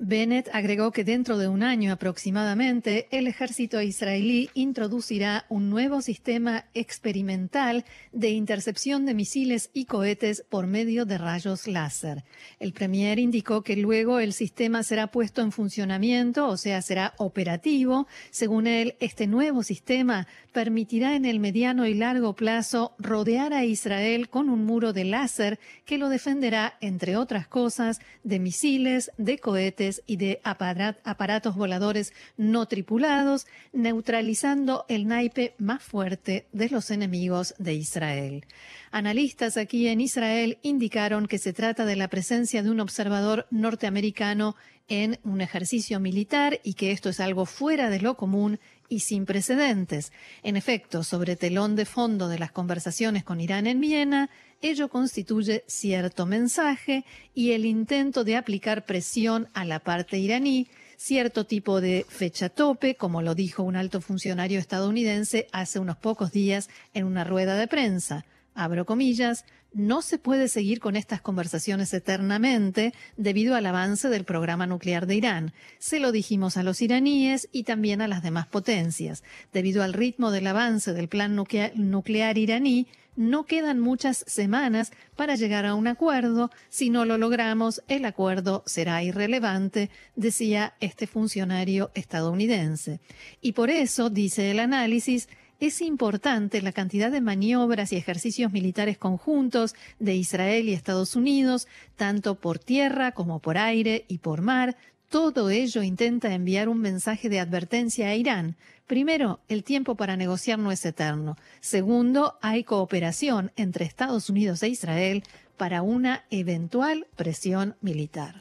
Bennett 0.00 0.48
agregó 0.52 0.92
que 0.92 1.02
dentro 1.02 1.38
de 1.38 1.48
un 1.48 1.64
año 1.64 1.92
aproximadamente 1.92 3.08
el 3.10 3.26
ejército 3.26 3.82
israelí 3.82 4.48
introducirá 4.54 5.44
un 5.48 5.70
nuevo 5.70 6.02
sistema 6.02 6.66
experimental 6.72 7.84
de 8.12 8.30
intercepción 8.30 9.06
de 9.06 9.14
misiles 9.14 9.70
y 9.72 9.86
cohetes 9.86 10.44
por 10.48 10.68
medio 10.68 11.04
de 11.04 11.18
rayos 11.18 11.66
láser. 11.66 12.24
El 12.60 12.72
premier 12.72 13.18
indicó 13.18 13.62
que 13.62 13.76
luego 13.76 14.20
el 14.20 14.32
sistema 14.32 14.84
será 14.84 15.08
puesto 15.08 15.42
en 15.42 15.50
funcionamiento, 15.50 16.46
o 16.46 16.56
sea, 16.56 16.80
será 16.80 17.14
operativo. 17.16 18.06
Según 18.30 18.68
él, 18.68 18.94
este 19.00 19.26
nuevo 19.26 19.64
sistema 19.64 20.28
permitirá 20.52 21.16
en 21.16 21.24
el 21.24 21.40
mediano 21.40 21.86
y 21.86 21.94
largo 21.94 22.34
plazo 22.34 22.94
rodear 22.98 23.52
a 23.52 23.64
Israel 23.64 24.28
con 24.28 24.48
un 24.48 24.64
muro 24.64 24.92
de 24.92 25.04
láser 25.04 25.58
que 25.84 25.98
lo 25.98 26.08
defenderá, 26.08 26.74
entre 26.80 27.16
otras 27.16 27.48
cosas, 27.48 28.00
de 28.22 28.38
misiles, 28.38 29.10
de 29.18 29.38
cohetes, 29.38 29.87
y 30.06 30.16
de 30.16 30.40
aparatos 30.44 31.56
voladores 31.56 32.12
no 32.36 32.66
tripulados, 32.66 33.46
neutralizando 33.72 34.84
el 34.88 35.06
naipe 35.06 35.54
más 35.58 35.82
fuerte 35.82 36.46
de 36.52 36.68
los 36.68 36.90
enemigos 36.90 37.54
de 37.58 37.74
Israel. 37.74 38.44
Analistas 38.90 39.56
aquí 39.56 39.88
en 39.88 40.00
Israel 40.00 40.58
indicaron 40.62 41.26
que 41.26 41.38
se 41.38 41.52
trata 41.52 41.84
de 41.84 41.96
la 41.96 42.08
presencia 42.08 42.62
de 42.62 42.70
un 42.70 42.80
observador 42.80 43.46
norteamericano 43.50 44.56
en 44.88 45.18
un 45.22 45.40
ejercicio 45.40 46.00
militar 46.00 46.60
y 46.64 46.74
que 46.74 46.92
esto 46.92 47.08
es 47.10 47.20
algo 47.20 47.46
fuera 47.46 47.90
de 47.90 48.00
lo 48.00 48.16
común 48.16 48.58
y 48.88 49.00
sin 49.00 49.26
precedentes. 49.26 50.12
En 50.42 50.56
efecto, 50.56 51.04
sobre 51.04 51.36
telón 51.36 51.76
de 51.76 51.84
fondo 51.84 52.28
de 52.28 52.38
las 52.38 52.52
conversaciones 52.52 53.22
con 53.22 53.40
Irán 53.40 53.66
en 53.66 53.80
Viena, 53.80 54.30
ello 54.60 54.88
constituye 54.88 55.62
cierto 55.66 56.26
mensaje 56.26 57.04
y 57.34 57.52
el 57.52 57.64
intento 57.66 58.24
de 58.24 58.36
aplicar 58.36 58.84
presión 58.86 59.48
a 59.54 59.64
la 59.64 59.78
parte 59.78 60.18
iraní, 60.18 60.66
cierto 60.96 61.44
tipo 61.44 61.80
de 61.80 62.04
fecha 62.08 62.48
tope, 62.48 62.96
como 62.96 63.22
lo 63.22 63.34
dijo 63.34 63.62
un 63.62 63.76
alto 63.76 64.00
funcionario 64.00 64.58
estadounidense 64.58 65.46
hace 65.52 65.78
unos 65.78 65.96
pocos 65.96 66.32
días 66.32 66.68
en 66.92 67.04
una 67.04 67.24
rueda 67.24 67.56
de 67.56 67.68
prensa. 67.68 68.24
Abro 68.54 68.84
comillas, 68.84 69.44
no 69.72 70.02
se 70.02 70.18
puede 70.18 70.48
seguir 70.48 70.80
con 70.80 70.96
estas 70.96 71.20
conversaciones 71.20 71.92
eternamente 71.92 72.94
debido 73.16 73.54
al 73.54 73.66
avance 73.66 74.08
del 74.08 74.24
programa 74.24 74.66
nuclear 74.66 75.06
de 75.06 75.16
Irán. 75.16 75.52
Se 75.78 76.00
lo 76.00 76.12
dijimos 76.12 76.56
a 76.56 76.62
los 76.62 76.80
iraníes 76.82 77.48
y 77.52 77.64
también 77.64 78.00
a 78.00 78.08
las 78.08 78.22
demás 78.22 78.46
potencias. 78.46 79.22
Debido 79.52 79.82
al 79.82 79.92
ritmo 79.92 80.30
del 80.30 80.46
avance 80.46 80.92
del 80.92 81.08
plan 81.08 81.36
nuclear 81.36 82.38
iraní, 82.38 82.86
no 83.18 83.46
quedan 83.46 83.80
muchas 83.80 84.24
semanas 84.28 84.92
para 85.16 85.34
llegar 85.34 85.66
a 85.66 85.74
un 85.74 85.88
acuerdo. 85.88 86.52
Si 86.68 86.88
no 86.88 87.04
lo 87.04 87.18
logramos, 87.18 87.82
el 87.88 88.04
acuerdo 88.04 88.62
será 88.64 89.02
irrelevante, 89.02 89.90
decía 90.14 90.74
este 90.78 91.08
funcionario 91.08 91.90
estadounidense. 91.94 93.00
Y 93.40 93.52
por 93.52 93.70
eso, 93.70 94.08
dice 94.08 94.52
el 94.52 94.60
análisis, 94.60 95.28
es 95.60 95.82
importante 95.82 96.62
la 96.62 96.72
cantidad 96.72 97.10
de 97.10 97.20
maniobras 97.20 97.92
y 97.92 97.96
ejercicios 97.96 98.52
militares 98.52 98.96
conjuntos 98.96 99.74
de 99.98 100.14
Israel 100.14 100.68
y 100.68 100.72
Estados 100.72 101.16
Unidos, 101.16 101.66
tanto 101.96 102.36
por 102.36 102.58
tierra 102.58 103.12
como 103.12 103.40
por 103.40 103.58
aire 103.58 104.04
y 104.08 104.18
por 104.18 104.40
mar. 104.40 104.76
Todo 105.08 105.50
ello 105.50 105.82
intenta 105.82 106.32
enviar 106.32 106.68
un 106.68 106.80
mensaje 106.80 107.28
de 107.28 107.40
advertencia 107.40 108.08
a 108.08 108.14
Irán. 108.14 108.56
Primero, 108.86 109.40
el 109.48 109.64
tiempo 109.64 109.96
para 109.96 110.16
negociar 110.16 110.58
no 110.58 110.70
es 110.70 110.84
eterno. 110.84 111.36
Segundo, 111.60 112.38
hay 112.40 112.62
cooperación 112.62 113.50
entre 113.56 113.84
Estados 113.84 114.30
Unidos 114.30 114.62
e 114.62 114.68
Israel 114.68 115.24
para 115.56 115.82
una 115.82 116.24
eventual 116.30 117.06
presión 117.16 117.74
militar. 117.80 118.40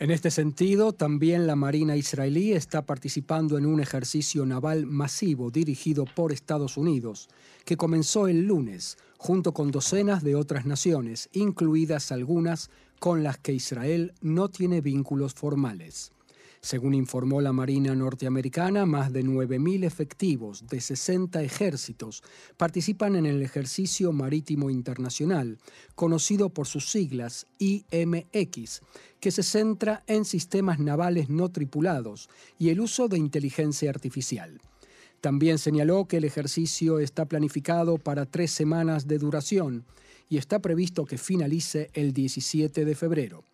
En 0.00 0.10
este 0.10 0.32
sentido, 0.32 0.92
también 0.92 1.46
la 1.46 1.54
Marina 1.54 1.94
israelí 1.94 2.52
está 2.52 2.82
participando 2.82 3.58
en 3.58 3.64
un 3.64 3.78
ejercicio 3.78 4.44
naval 4.44 4.86
masivo 4.86 5.52
dirigido 5.52 6.04
por 6.04 6.32
Estados 6.32 6.76
Unidos, 6.76 7.28
que 7.64 7.76
comenzó 7.76 8.26
el 8.26 8.44
lunes, 8.44 8.98
junto 9.18 9.54
con 9.54 9.70
docenas 9.70 10.24
de 10.24 10.34
otras 10.34 10.66
naciones, 10.66 11.28
incluidas 11.32 12.10
algunas 12.10 12.70
con 12.98 13.22
las 13.22 13.38
que 13.38 13.52
Israel 13.52 14.12
no 14.20 14.48
tiene 14.48 14.80
vínculos 14.80 15.32
formales. 15.32 16.10
Según 16.64 16.94
informó 16.94 17.42
la 17.42 17.52
Marina 17.52 17.94
norteamericana, 17.94 18.86
más 18.86 19.12
de 19.12 19.22
9.000 19.22 19.84
efectivos 19.84 20.66
de 20.66 20.80
60 20.80 21.42
ejércitos 21.42 22.22
participan 22.56 23.16
en 23.16 23.26
el 23.26 23.42
ejercicio 23.42 24.12
marítimo 24.12 24.70
internacional, 24.70 25.58
conocido 25.94 26.48
por 26.48 26.66
sus 26.66 26.88
siglas 26.88 27.46
IMX, 27.58 28.80
que 29.20 29.30
se 29.30 29.42
centra 29.42 30.04
en 30.06 30.24
sistemas 30.24 30.78
navales 30.78 31.28
no 31.28 31.50
tripulados 31.50 32.30
y 32.58 32.70
el 32.70 32.80
uso 32.80 33.08
de 33.08 33.18
inteligencia 33.18 33.90
artificial. 33.90 34.58
También 35.20 35.58
señaló 35.58 36.06
que 36.06 36.16
el 36.16 36.24
ejercicio 36.24 36.98
está 36.98 37.26
planificado 37.26 37.98
para 37.98 38.24
tres 38.24 38.52
semanas 38.52 39.06
de 39.06 39.18
duración 39.18 39.84
y 40.30 40.38
está 40.38 40.60
previsto 40.60 41.04
que 41.04 41.18
finalice 41.18 41.90
el 41.92 42.14
17 42.14 42.86
de 42.86 42.94
febrero. 42.94 43.44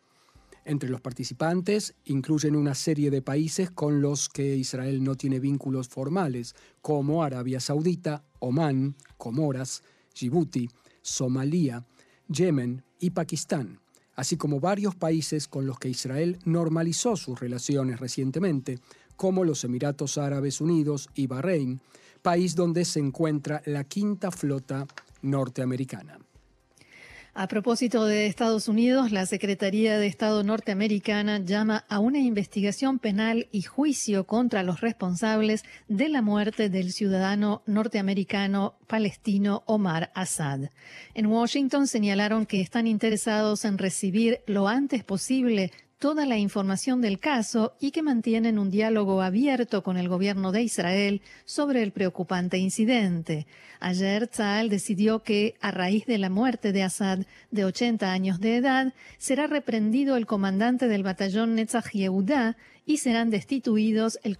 Entre 0.64 0.88
los 0.88 1.00
participantes 1.00 1.94
incluyen 2.04 2.54
una 2.54 2.74
serie 2.74 3.10
de 3.10 3.22
países 3.22 3.70
con 3.70 4.02
los 4.02 4.28
que 4.28 4.56
Israel 4.56 5.02
no 5.02 5.14
tiene 5.14 5.40
vínculos 5.40 5.88
formales, 5.88 6.54
como 6.82 7.24
Arabia 7.24 7.60
Saudita, 7.60 8.24
Omán, 8.38 8.94
Comoras, 9.16 9.82
Djibouti, 10.14 10.68
Somalia, 11.02 11.84
Yemen 12.28 12.84
y 12.98 13.10
Pakistán, 13.10 13.80
así 14.14 14.36
como 14.36 14.60
varios 14.60 14.94
países 14.94 15.48
con 15.48 15.66
los 15.66 15.78
que 15.78 15.88
Israel 15.88 16.38
normalizó 16.44 17.16
sus 17.16 17.40
relaciones 17.40 17.98
recientemente, 17.98 18.78
como 19.16 19.44
los 19.44 19.64
Emiratos 19.64 20.18
Árabes 20.18 20.60
Unidos 20.60 21.08
y 21.14 21.26
Bahrein, 21.26 21.80
país 22.22 22.54
donde 22.54 22.84
se 22.84 23.00
encuentra 23.00 23.62
la 23.64 23.84
quinta 23.84 24.30
flota 24.30 24.86
norteamericana. 25.22 26.18
A 27.32 27.46
propósito 27.46 28.06
de 28.06 28.26
Estados 28.26 28.66
Unidos, 28.66 29.12
la 29.12 29.24
Secretaría 29.24 29.98
de 29.98 30.08
Estado 30.08 30.42
norteamericana 30.42 31.38
llama 31.38 31.84
a 31.88 32.00
una 32.00 32.18
investigación 32.18 32.98
penal 32.98 33.46
y 33.52 33.62
juicio 33.62 34.26
contra 34.26 34.64
los 34.64 34.80
responsables 34.80 35.62
de 35.86 36.08
la 36.08 36.22
muerte 36.22 36.70
del 36.70 36.92
ciudadano 36.92 37.62
norteamericano 37.66 38.74
palestino 38.88 39.62
Omar 39.66 40.10
Assad. 40.16 40.70
En 41.14 41.26
Washington 41.26 41.86
señalaron 41.86 42.46
que 42.46 42.60
están 42.60 42.88
interesados 42.88 43.64
en 43.64 43.78
recibir 43.78 44.40
lo 44.46 44.66
antes 44.66 45.04
posible 45.04 45.70
toda 46.00 46.24
la 46.24 46.38
información 46.38 47.02
del 47.02 47.20
caso 47.20 47.74
y 47.78 47.90
que 47.90 48.02
mantienen 48.02 48.58
un 48.58 48.70
diálogo 48.70 49.20
abierto 49.20 49.82
con 49.82 49.98
el 49.98 50.08
gobierno 50.08 50.50
de 50.50 50.62
Israel 50.62 51.20
sobre 51.44 51.82
el 51.82 51.92
preocupante 51.92 52.56
incidente. 52.56 53.46
Ayer 53.80 54.26
Tzal 54.26 54.70
decidió 54.70 55.22
que, 55.22 55.56
a 55.60 55.70
raíz 55.70 56.06
de 56.06 56.16
la 56.16 56.30
muerte 56.30 56.72
de 56.72 56.82
Assad, 56.82 57.20
de 57.50 57.66
80 57.66 58.10
años 58.10 58.40
de 58.40 58.56
edad, 58.56 58.94
será 59.18 59.46
reprendido 59.46 60.16
el 60.16 60.24
comandante 60.24 60.88
del 60.88 61.02
batallón 61.02 61.54
Netzach 61.54 61.92
Yehuda 61.92 62.56
y 62.86 62.96
serán 62.96 63.28
destituidos 63.28 64.18
el 64.22 64.38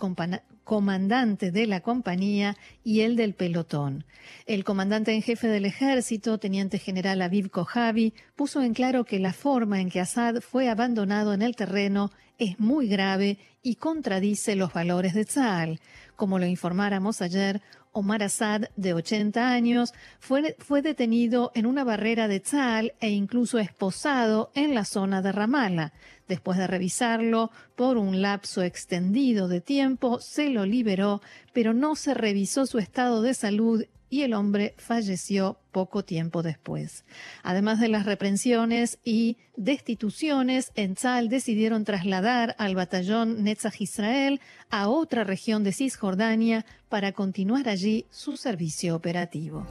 comandante 0.64 1.50
de 1.50 1.66
la 1.66 1.80
compañía 1.80 2.56
y 2.84 3.00
el 3.00 3.16
del 3.16 3.34
pelotón. 3.34 4.04
El 4.46 4.64
comandante 4.64 5.12
en 5.12 5.22
jefe 5.22 5.48
del 5.48 5.64
ejército, 5.64 6.38
teniente 6.38 6.78
general 6.78 7.22
Aviv 7.22 7.50
Kojavi, 7.50 8.14
puso 8.36 8.62
en 8.62 8.74
claro 8.74 9.04
que 9.04 9.18
la 9.18 9.32
forma 9.32 9.80
en 9.80 9.90
que 9.90 10.00
Assad 10.00 10.40
fue 10.40 10.68
abandonado 10.68 11.34
en 11.34 11.42
el 11.42 11.56
terreno 11.56 12.10
es 12.38 12.58
muy 12.58 12.88
grave 12.88 13.38
y 13.62 13.76
contradice 13.76 14.56
los 14.56 14.72
valores 14.72 15.14
de 15.14 15.24
Tzal. 15.24 15.80
Como 16.16 16.38
lo 16.38 16.46
informáramos 16.46 17.20
ayer, 17.20 17.60
Omar 17.92 18.22
Assad, 18.22 18.62
de 18.76 18.94
80 18.94 19.50
años, 19.50 19.92
fue, 20.20 20.56
fue 20.58 20.80
detenido 20.80 21.50
en 21.54 21.66
una 21.66 21.82
barrera 21.82 22.28
de 22.28 22.40
Tzal 22.40 22.94
e 23.00 23.10
incluso 23.10 23.58
esposado 23.58 24.50
en 24.54 24.74
la 24.74 24.84
zona 24.84 25.22
de 25.22 25.32
Ramallah. 25.32 25.92
Después 26.30 26.58
de 26.58 26.68
revisarlo 26.68 27.50
por 27.74 27.98
un 27.98 28.22
lapso 28.22 28.62
extendido 28.62 29.48
de 29.48 29.60
tiempo, 29.60 30.20
se 30.20 30.48
lo 30.48 30.64
liberó, 30.64 31.20
pero 31.52 31.74
no 31.74 31.96
se 31.96 32.14
revisó 32.14 32.66
su 32.66 32.78
estado 32.78 33.20
de 33.20 33.34
salud 33.34 33.84
y 34.08 34.22
el 34.22 34.34
hombre 34.34 34.76
falleció 34.78 35.58
poco 35.72 36.04
tiempo 36.04 36.44
después. 36.44 37.04
Además 37.42 37.80
de 37.80 37.88
las 37.88 38.06
reprensiones 38.06 39.00
y 39.02 39.38
destituciones, 39.56 40.70
en 40.76 40.94
Tzal 40.94 41.28
decidieron 41.28 41.82
trasladar 41.82 42.54
al 42.58 42.76
batallón 42.76 43.42
Netzach 43.42 43.80
Israel 43.80 44.40
a 44.68 44.88
otra 44.88 45.24
región 45.24 45.64
de 45.64 45.72
Cisjordania 45.72 46.64
para 46.88 47.10
continuar 47.10 47.68
allí 47.68 48.06
su 48.10 48.36
servicio 48.36 48.94
operativo. 48.94 49.66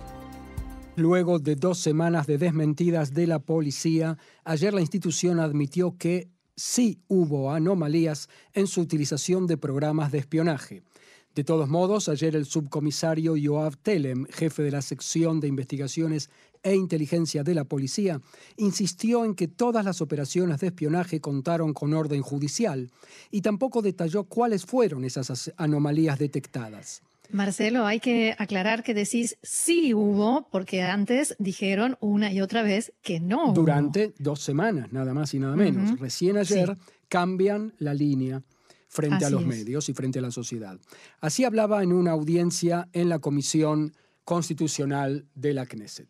Luego 0.97 1.39
de 1.39 1.55
dos 1.55 1.79
semanas 1.79 2.27
de 2.27 2.37
desmentidas 2.37 3.13
de 3.13 3.27
la 3.27 3.39
policía, 3.39 4.17
ayer 4.43 4.73
la 4.73 4.81
institución 4.81 5.39
admitió 5.39 5.95
que 5.97 6.27
sí 6.59 6.99
hubo 7.07 7.51
anomalías 7.51 8.27
en 8.53 8.67
su 8.67 8.81
utilización 8.81 9.47
de 9.47 9.57
programas 9.57 10.11
de 10.11 10.17
espionaje. 10.17 10.83
De 11.33 11.43
todos 11.43 11.69
modos, 11.69 12.09
ayer 12.09 12.35
el 12.35 12.45
subcomisario 12.45 13.37
Yoav 13.37 13.77
Telem, 13.77 14.25
jefe 14.25 14.63
de 14.63 14.71
la 14.71 14.81
sección 14.81 15.39
de 15.39 15.47
investigaciones 15.47 16.29
e 16.61 16.75
inteligencia 16.75 17.43
de 17.43 17.55
la 17.55 17.63
policía, 17.63 18.19
insistió 18.57 19.23
en 19.23 19.35
que 19.35 19.47
todas 19.47 19.85
las 19.85 20.01
operaciones 20.01 20.59
de 20.59 20.67
espionaje 20.67 21.21
contaron 21.21 21.73
con 21.73 21.93
orden 21.93 22.21
judicial 22.21 22.91
y 23.31 23.41
tampoco 23.41 23.81
detalló 23.81 24.25
cuáles 24.25 24.65
fueron 24.65 25.05
esas 25.05 25.53
anomalías 25.55 26.19
detectadas. 26.19 27.03
Marcelo, 27.31 27.85
hay 27.85 27.99
que 27.99 28.35
aclarar 28.37 28.83
que 28.83 28.93
decís 28.93 29.37
sí 29.43 29.93
hubo, 29.93 30.47
porque 30.51 30.81
antes 30.81 31.35
dijeron 31.39 31.97
una 31.99 32.31
y 32.31 32.41
otra 32.41 32.63
vez 32.63 32.93
que 33.01 33.19
no. 33.19 33.53
Durante 33.53 34.13
dos 34.17 34.41
semanas, 34.41 34.91
nada 34.91 35.13
más 35.13 35.33
y 35.33 35.39
nada 35.39 35.55
menos. 35.55 35.99
Recién 35.99 36.37
ayer 36.37 36.77
cambian 37.07 37.73
la 37.77 37.93
línea 37.93 38.41
frente 38.87 39.25
a 39.25 39.29
los 39.29 39.45
medios 39.45 39.87
y 39.89 39.93
frente 39.93 40.19
a 40.19 40.21
la 40.21 40.31
sociedad. 40.31 40.79
Así 41.21 41.43
hablaba 41.45 41.83
en 41.83 41.93
una 41.93 42.11
audiencia 42.11 42.89
en 42.93 43.09
la 43.09 43.19
Comisión 43.19 43.93
Constitucional 44.23 45.25
de 45.35 45.53
la 45.53 45.65
Knesset. 45.65 46.09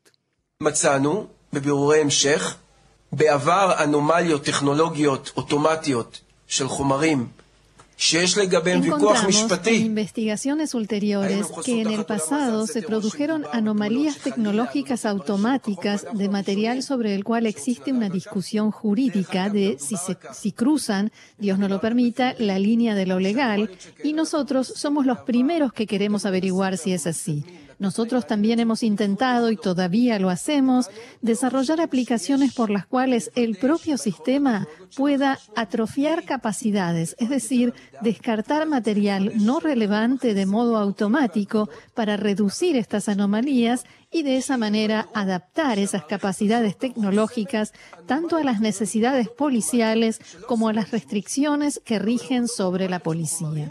Encontramos 8.02 9.50
en 9.66 9.76
investigaciones 9.76 10.74
ulteriores 10.74 11.48
que 11.66 11.82
en 11.82 11.92
el 11.92 12.06
pasado 12.06 12.66
se 12.66 12.82
produjeron 12.82 13.46
anomalías 13.52 14.20
tecnológicas 14.20 15.06
automáticas 15.06 16.08
de 16.14 16.30
material 16.30 16.82
sobre 16.82 17.14
el 17.14 17.26
cual 17.26 17.46
existe 17.46 17.92
una 17.92 18.08
discusión 18.08 18.72
jurídica 18.72 19.50
de 19.50 19.78
si, 19.80 19.98
se, 19.98 20.18
si 20.32 20.54
cruzan, 20.54 21.12
Dios 21.38 21.60
no 21.60 21.68
lo 21.68 21.82
permita, 21.82 22.36
la 22.40 22.58
línea 22.58 22.96
de 22.96 23.06
lo 23.06 23.20
legal 23.20 23.70
y 24.02 24.14
nosotros 24.14 24.72
somos 24.78 25.06
los 25.06 25.20
primeros 25.20 25.74
que 25.74 25.86
queremos 25.86 26.26
averiguar 26.26 26.78
si 26.78 26.94
es 26.94 27.06
así. 27.06 27.44
Nosotros 27.80 28.28
también 28.28 28.60
hemos 28.60 28.84
intentado, 28.84 29.50
y 29.52 29.56
todavía 29.56 30.20
lo 30.20 30.30
hacemos, 30.30 30.90
desarrollar 31.22 31.80
aplicaciones 31.80 32.54
por 32.54 32.70
las 32.70 32.86
cuales 32.86 33.32
el 33.36 33.58
propio 33.58 33.98
sistema 33.98 34.68
pueda 34.98 35.40
atrofiar 35.56 36.26
capacidades, 36.26 37.16
es 37.20 37.30
decir, 37.30 37.74
descartar 38.02 38.68
material 38.68 39.32
no 39.36 39.62
relevante 39.62 40.34
de 40.34 40.46
modo 40.46 40.78
automático 40.78 41.70
para 41.94 42.18
reducir 42.18 42.76
estas 42.76 43.08
anomalías 43.08 43.86
y 44.12 44.24
de 44.24 44.36
esa 44.38 44.58
manera 44.58 45.08
adaptar 45.14 45.80
esas 45.80 46.04
capacidades 46.04 46.78
tecnológicas 46.78 47.74
tanto 48.08 48.36
a 48.36 48.44
las 48.44 48.60
necesidades 48.60 49.30
policiales 49.30 50.20
como 50.48 50.68
a 50.68 50.74
las 50.74 50.92
restricciones 50.92 51.80
que 51.86 52.00
rigen 52.00 52.48
sobre 52.50 52.90
la 52.90 53.00
policía. 53.00 53.70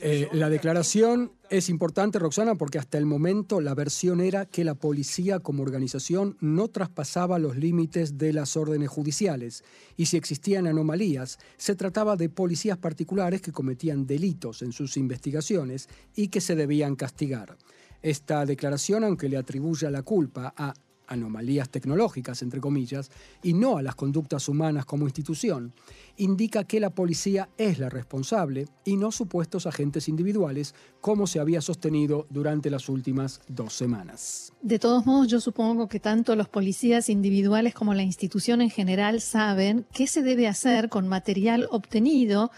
Eh, 0.00 0.28
la 0.32 0.48
declaración 0.48 1.32
es 1.50 1.68
importante, 1.68 2.18
Roxana, 2.18 2.54
porque 2.54 2.78
hasta 2.78 2.98
el 2.98 3.04
momento 3.04 3.60
la 3.60 3.74
versión 3.74 4.20
era 4.20 4.46
que 4.46 4.64
la 4.64 4.74
policía 4.74 5.40
como 5.40 5.62
organización 5.62 6.36
no 6.40 6.68
traspasaba 6.68 7.38
los 7.38 7.56
límites 7.56 8.16
de 8.16 8.32
las 8.32 8.56
órdenes 8.56 8.88
judiciales 8.88 9.64
y 9.96 10.06
si 10.06 10.16
existían 10.16 10.66
anomalías, 10.66 11.38
se 11.58 11.74
trataba 11.74 12.16
de 12.16 12.30
policías 12.30 12.78
particulares 12.78 13.42
que 13.42 13.52
cometían 13.52 14.06
delitos 14.06 14.62
en 14.62 14.72
sus 14.72 14.96
investigaciones 14.96 15.88
y 16.16 16.28
que 16.28 16.40
se 16.40 16.54
debían 16.56 16.96
castigar. 16.96 17.58
Esta 18.00 18.46
declaración, 18.46 19.04
aunque 19.04 19.28
le 19.28 19.36
atribuya 19.36 19.90
la 19.90 20.02
culpa 20.02 20.54
a 20.56 20.74
anomalías 21.12 21.68
tecnológicas, 21.68 22.42
entre 22.42 22.60
comillas, 22.60 23.10
y 23.42 23.54
no 23.54 23.76
a 23.76 23.82
las 23.82 23.94
conductas 23.94 24.48
humanas 24.48 24.84
como 24.84 25.04
institución, 25.04 25.72
indica 26.16 26.64
que 26.64 26.80
la 26.80 26.90
policía 26.90 27.48
es 27.56 27.78
la 27.78 27.88
responsable 27.88 28.66
y 28.84 28.96
no 28.96 29.12
supuestos 29.12 29.66
agentes 29.66 30.08
individuales, 30.08 30.74
como 31.00 31.26
se 31.26 31.40
había 31.40 31.60
sostenido 31.60 32.26
durante 32.30 32.70
las 32.70 32.88
últimas 32.88 33.40
dos 33.48 33.72
semanas. 33.72 34.52
De 34.62 34.78
todos 34.78 35.06
modos, 35.06 35.28
yo 35.28 35.40
supongo 35.40 35.88
que 35.88 36.00
tanto 36.00 36.36
los 36.36 36.48
policías 36.48 37.08
individuales 37.08 37.74
como 37.74 37.94
la 37.94 38.02
institución 38.02 38.60
en 38.60 38.70
general 38.70 39.20
saben 39.20 39.86
qué 39.92 40.06
se 40.06 40.22
debe 40.22 40.48
hacer 40.48 40.88
con 40.88 41.08
material 41.08 41.66
obtenido 41.70 42.50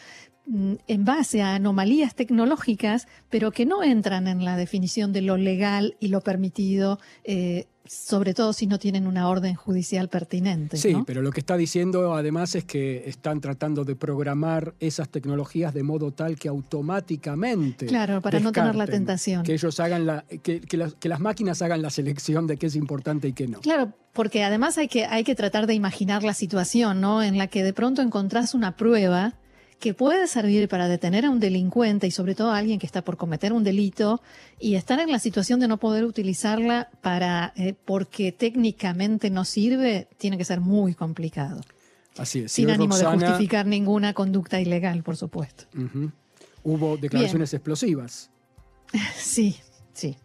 mm, 0.47 0.75
en 0.87 1.05
base 1.05 1.43
a 1.43 1.55
anomalías 1.55 2.14
tecnológicas, 2.14 3.09
pero 3.31 3.51
que 3.51 3.67
no 3.67 3.83
entran 3.83 4.27
en 4.27 4.45
la 4.45 4.57
definición 4.57 5.12
de 5.12 5.23
lo 5.23 5.37
legal 5.37 5.97
y 6.01 6.09
lo 6.09 6.21
permitido 6.21 6.99
eh, 7.25 7.67
sobre 7.87 8.33
todo 8.33 8.53
si 8.53 8.66
no 8.66 8.79
tienen 8.79 9.07
una 9.07 9.29
orden 9.29 9.55
judicial 9.55 10.09
pertinente. 10.09 10.77
Sí, 10.77 10.97
pero 11.07 11.20
lo 11.20 11.31
que 11.31 11.40
está 11.40 11.57
diciendo 11.57 12.14
además 12.14 12.55
es 12.55 12.64
que 12.64 13.05
están 13.07 13.40
tratando 13.40 13.85
de 13.85 13.94
programar 13.94 14.75
esas 14.81 15.09
tecnologías 15.11 15.75
de 15.75 15.83
modo 15.83 16.11
tal 16.11 16.38
que 16.38 16.49
automáticamente. 16.49 17.87
Claro, 17.87 18.23
para 18.23 18.40
no 18.40 18.53
tener 18.53 18.75
la 18.75 18.87
tentación. 18.87 19.42
Que 19.42 19.55
ellos 19.55 19.79
hagan 19.81 20.07
la. 20.07 20.25
Que, 20.42 20.62
las, 20.73 20.94
que 20.94 21.09
las 21.09 21.20
máquinas 21.20 21.61
hagan 21.61 21.83
la 21.83 21.90
selección 21.90 22.47
de 22.47 22.57
qué 22.57 22.66
es 22.66 22.77
importante 22.77 23.29
y 23.29 23.33
qué 23.33 23.49
no. 23.49 23.61
Claro, 23.61 23.92
porque 24.12 24.44
además 24.44 24.79
hay 24.79 24.88
que, 24.88 25.05
hay 25.05 25.25
que 25.25 25.35
tratar 25.35 25.66
de 25.66 25.75
imaginar 25.75 26.23
la 26.23 26.35
situación, 26.35 27.01
¿no? 27.01 27.23
En 27.23 27.37
la 27.37 27.49
que 27.49 27.62
de 27.62 27.73
pronto 27.73 28.01
encontrás 28.01 28.55
una 28.55 28.77
prueba 28.77 29.35
que 29.85 29.92
puede 29.92 30.27
servir 30.29 30.66
para 30.66 30.88
detener 30.88 31.27
a 31.27 31.31
un 31.31 31.40
delincuente 31.40 32.07
y 32.07 32.11
sobre 32.11 32.35
todo 32.35 32.53
a 32.53 32.57
alguien 32.57 32.79
que 32.79 32.87
está 32.87 33.05
por 33.05 33.18
cometer 33.18 33.53
un 33.53 33.64
delito 33.64 34.23
y 34.59 34.77
estar 34.77 34.99
en 34.99 35.12
la 35.12 35.18
situación 35.18 35.61
de 35.61 35.68
no 35.68 35.77
poder 35.77 36.07
utilizarla 36.07 36.88
para 37.03 37.53
eh, 37.55 37.75
porque 37.85 38.33
técnicamente 38.33 39.29
no 39.29 39.44
sirve, 39.44 40.09
tiene 40.16 40.38
que 40.38 40.47
ser 40.47 40.62
muy 40.62 40.94
complicado. 40.94 41.61
Así 42.16 42.44
es. 42.44 42.53
Sin 42.53 42.70
ánimo 42.70 42.97
de 42.97 43.05
justificar 43.05 43.66
ninguna 43.66 44.14
conducta 44.14 44.59
ilegal, 44.59 45.03
por 45.03 45.18
supuesto. 45.18 45.64
Hubo 46.62 46.97
declaraciones 46.97 47.53
explosivas. 47.53 48.31
Sí, 49.18 49.57
sí. 49.92 50.16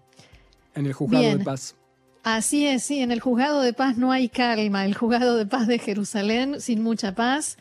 En 0.73 0.85
el 0.85 0.93
juzgado 0.93 1.37
de 1.37 1.43
paz. 1.43 1.75
Así 2.23 2.65
es, 2.65 2.83
sí, 2.83 2.99
en 2.99 3.11
el 3.11 3.19
juzgado 3.19 3.61
de 3.61 3.73
paz 3.73 3.97
no 3.97 4.13
hay 4.13 4.29
calma. 4.29 4.85
El 4.85 4.95
juzgado 4.95 5.35
de 5.35 5.45
paz 5.45 5.67
de 5.67 5.79
Jerusalén, 5.79 6.61
sin 6.61 6.81
mucha 6.81 7.13
paz 7.13 7.57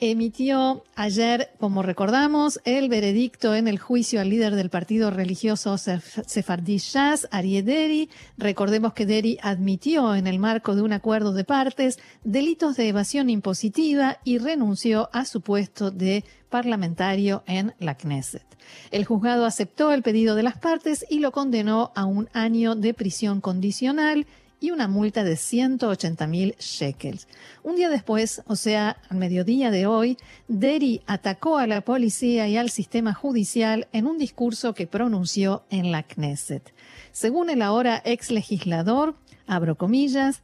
emitió 0.00 0.84
ayer, 0.94 1.50
como 1.58 1.82
recordamos, 1.82 2.60
el 2.64 2.88
veredicto 2.88 3.54
en 3.54 3.68
el 3.68 3.78
juicio 3.78 4.20
al 4.20 4.30
líder 4.30 4.54
del 4.54 4.70
partido 4.70 5.10
religioso 5.10 5.76
Sefardí 5.78 6.78
Shas, 6.78 7.28
Arieh 7.30 7.62
Deri. 7.62 8.08
Recordemos 8.36 8.92
que 8.92 9.06
Deri 9.06 9.38
admitió 9.42 10.14
en 10.14 10.26
el 10.26 10.38
marco 10.38 10.74
de 10.74 10.82
un 10.82 10.92
acuerdo 10.92 11.32
de 11.32 11.44
partes 11.44 11.98
delitos 12.24 12.76
de 12.76 12.88
evasión 12.88 13.30
impositiva 13.30 14.18
y 14.24 14.38
renunció 14.38 15.10
a 15.12 15.24
su 15.24 15.40
puesto 15.40 15.90
de 15.90 16.24
parlamentario 16.48 17.42
en 17.46 17.74
la 17.78 17.96
Knesset. 17.96 18.44
El 18.90 19.04
juzgado 19.04 19.46
aceptó 19.46 19.92
el 19.92 20.02
pedido 20.02 20.34
de 20.34 20.42
las 20.42 20.58
partes 20.58 21.04
y 21.08 21.20
lo 21.20 21.32
condenó 21.32 21.92
a 21.94 22.04
un 22.04 22.28
año 22.32 22.74
de 22.74 22.94
prisión 22.94 23.40
condicional 23.40 24.26
y 24.60 24.70
una 24.70 24.88
multa 24.88 25.24
de 25.24 25.36
180 25.36 26.26
mil 26.26 26.54
shekels. 26.58 27.28
Un 27.62 27.76
día 27.76 27.88
después, 27.88 28.42
o 28.46 28.56
sea, 28.56 28.96
al 29.08 29.18
mediodía 29.18 29.70
de 29.70 29.86
hoy, 29.86 30.16
Deri 30.48 31.02
atacó 31.06 31.58
a 31.58 31.66
la 31.66 31.80
policía 31.80 32.48
y 32.48 32.56
al 32.56 32.70
sistema 32.70 33.14
judicial 33.14 33.88
en 33.92 34.06
un 34.06 34.18
discurso 34.18 34.74
que 34.74 34.86
pronunció 34.86 35.64
en 35.70 35.92
la 35.92 36.02
Knesset. 36.02 36.74
Según 37.12 37.50
el 37.50 37.62
ahora 37.62 38.02
ex 38.04 38.30
legislador, 38.30 39.14
abro 39.46 39.76
comillas, 39.76 40.42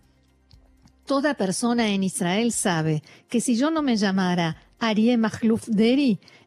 Toda 1.06 1.34
persona 1.34 1.90
en 1.90 2.02
Israel 2.02 2.50
sabe 2.50 3.02
que 3.28 3.42
si 3.42 3.56
yo 3.56 3.70
no 3.70 3.82
me 3.82 3.96
llamara 3.96 4.56
Arieh 4.84 5.16
Mahluf 5.16 5.68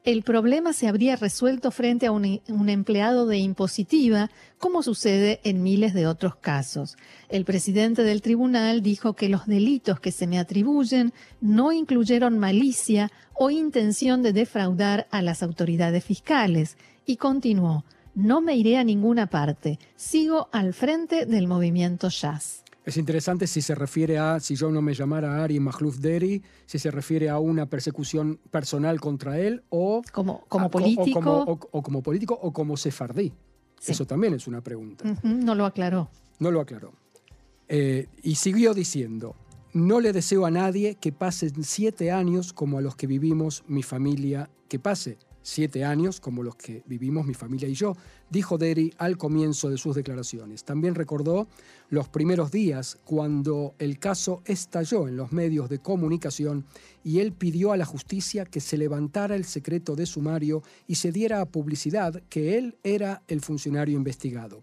el 0.04 0.23
problema 0.23 0.71
se 0.71 0.88
habría 0.88 1.15
resuelto 1.15 1.71
frente 1.71 2.06
a 2.06 2.12
un, 2.12 2.39
un, 2.47 2.69
empleado 2.69 3.26
de 3.26 3.39
impositiva, 3.39 4.30
como 4.58 4.82
sucede 4.82 5.41
en 5.43 5.63
miles 5.63 5.93
de 5.93 6.08
otros 6.08 6.36
casos. 6.36 6.95
El 7.30 7.43
presidente 7.43 8.04
del 8.04 8.21
tribunal 8.21 8.82
dijo 8.82 9.13
que 9.13 9.28
los 9.28 9.47
delitos 9.47 10.00
que 10.00 10.13
se 10.13 10.28
me 10.28 10.39
atribuyen 10.39 11.13
no 11.41 11.73
incluyeron 11.73 12.38
malicia 12.38 13.12
o 13.34 13.50
intención 13.50 14.21
de 14.21 14.34
defraudar 14.34 15.08
a 15.12 15.21
las 15.21 15.43
autoridades 15.43 16.06
fiscales, 16.06 16.78
y 17.06 17.17
continuó, 17.17 17.86
no 18.15 18.41
me 18.41 18.56
iré 18.56 18.78
a 18.78 18.84
ninguna 18.84 19.28
parte, 19.28 19.80
sigo 19.95 20.47
al 20.52 20.73
frente 20.73 21.26
del 21.26 21.47
movimiento 21.47 22.10
Jazz. 22.10 22.63
Es 22.88 22.95
interesante 22.95 23.47
si 23.47 23.62
se 23.62 23.76
refiere 23.76 24.17
a, 24.17 24.39
si 24.39 24.56
yo 24.56 24.71
no 24.71 24.82
me 24.82 24.93
llamara 24.93 25.43
Ari 25.43 25.60
Mahluf 25.60 25.97
Deri, 25.97 26.41
si 26.65 26.80
se 26.80 26.89
refiere 26.89 27.30
a 27.30 27.38
una 27.38 27.65
persecución 27.65 28.39
personal 28.50 29.02
contra 29.02 29.38
él 29.38 29.62
o 29.67 30.02
como, 30.13 30.45
como 30.47 30.71
político. 30.71 31.19
O, 31.19 31.82
como, 31.84 32.02
político 32.02 32.39
o 32.41 32.54
como 32.54 32.78
sefardí. 32.78 33.34
Eso 33.86 34.06
también 34.06 34.36
es 34.36 34.47
una 34.47 34.62
pregunta. 34.62 35.04
no 35.21 35.54
lo 35.54 35.65
aclaró. 35.65 36.08
No 36.39 36.50
lo 36.50 36.62
aclaró. 36.62 36.93
Eh, 37.67 38.08
y 38.23 38.36
siguió 38.36 38.73
diciendo, 38.73 39.36
no 39.73 40.00
le 40.00 40.13
deseo 40.13 40.45
a 40.45 40.50
nadie 40.52 40.95
que 40.95 41.12
pasen 41.12 41.65
siete 41.65 42.13
años 42.13 42.54
como 42.54 42.78
a 42.78 42.82
los 42.82 42.95
que 42.95 43.06
vivimos 43.06 43.65
mi 43.67 43.84
familia, 43.84 44.50
que 44.69 44.80
pase 44.80 45.17
siete 45.48 45.86
años, 45.86 46.20
como 46.20 46.44
los 46.44 46.56
que 46.58 46.84
vivimos 46.88 47.26
mi 47.26 47.34
familia 47.34 47.70
y 47.70 47.74
yo, 47.74 47.96
dijo 48.30 48.58
Derry 48.58 48.94
al 48.98 49.18
comienzo 49.18 49.70
de 49.70 49.78
sus 49.78 49.96
declaraciones. 49.96 50.66
También 50.66 50.94
recordó 50.94 51.48
los 51.90 52.10
primeros 52.10 52.52
días 52.52 52.98
cuando 53.06 53.74
el 53.80 53.98
caso 53.98 54.42
estalló 54.44 55.08
en 55.08 55.16
los 55.16 55.32
medios 55.32 55.70
de 55.70 55.80
comunicación 55.80 56.66
y 57.02 57.20
él 57.20 57.32
pidió 57.32 57.72
a 57.72 57.78
la 57.78 57.86
justicia 57.86 58.44
que 58.44 58.60
se 58.60 58.78
levantara 58.78 59.38
el 59.38 59.46
secreto 59.46 59.96
de 59.96 60.06
sumario 60.06 60.64
y 60.86 60.96
se 60.96 61.14
diera 61.14 61.40
a 61.40 61.46
publicidad 61.46 62.22
que 62.30 62.58
él 62.58 62.76
era 62.84 63.24
el 63.30 63.40
funcionario 63.40 63.96
investigado 63.96 64.62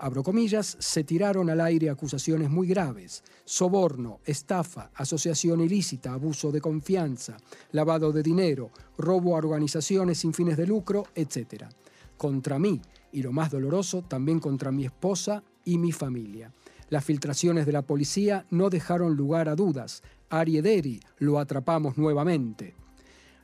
abro 0.00 0.22
comillas, 0.22 0.76
se 0.80 1.04
tiraron 1.04 1.50
al 1.50 1.60
aire 1.60 1.90
acusaciones 1.90 2.50
muy 2.50 2.66
graves, 2.66 3.22
soborno, 3.44 4.20
estafa, 4.24 4.90
asociación 4.94 5.60
ilícita, 5.60 6.14
abuso 6.14 6.50
de 6.50 6.60
confianza, 6.60 7.36
lavado 7.72 8.10
de 8.10 8.22
dinero, 8.22 8.70
robo 8.96 9.34
a 9.34 9.38
organizaciones 9.38 10.18
sin 10.18 10.32
fines 10.32 10.56
de 10.56 10.66
lucro, 10.66 11.04
etc. 11.14 11.64
Contra 12.16 12.58
mí, 12.58 12.80
y 13.12 13.22
lo 13.22 13.32
más 13.32 13.50
doloroso, 13.50 14.02
también 14.02 14.40
contra 14.40 14.72
mi 14.72 14.86
esposa 14.86 15.42
y 15.64 15.78
mi 15.78 15.92
familia. 15.92 16.52
Las 16.88 17.04
filtraciones 17.04 17.66
de 17.66 17.72
la 17.72 17.82
policía 17.82 18.46
no 18.50 18.70
dejaron 18.70 19.16
lugar 19.16 19.48
a 19.48 19.54
dudas. 19.54 20.02
Ariederi 20.30 21.00
lo 21.18 21.38
atrapamos 21.38 21.98
nuevamente. 21.98 22.74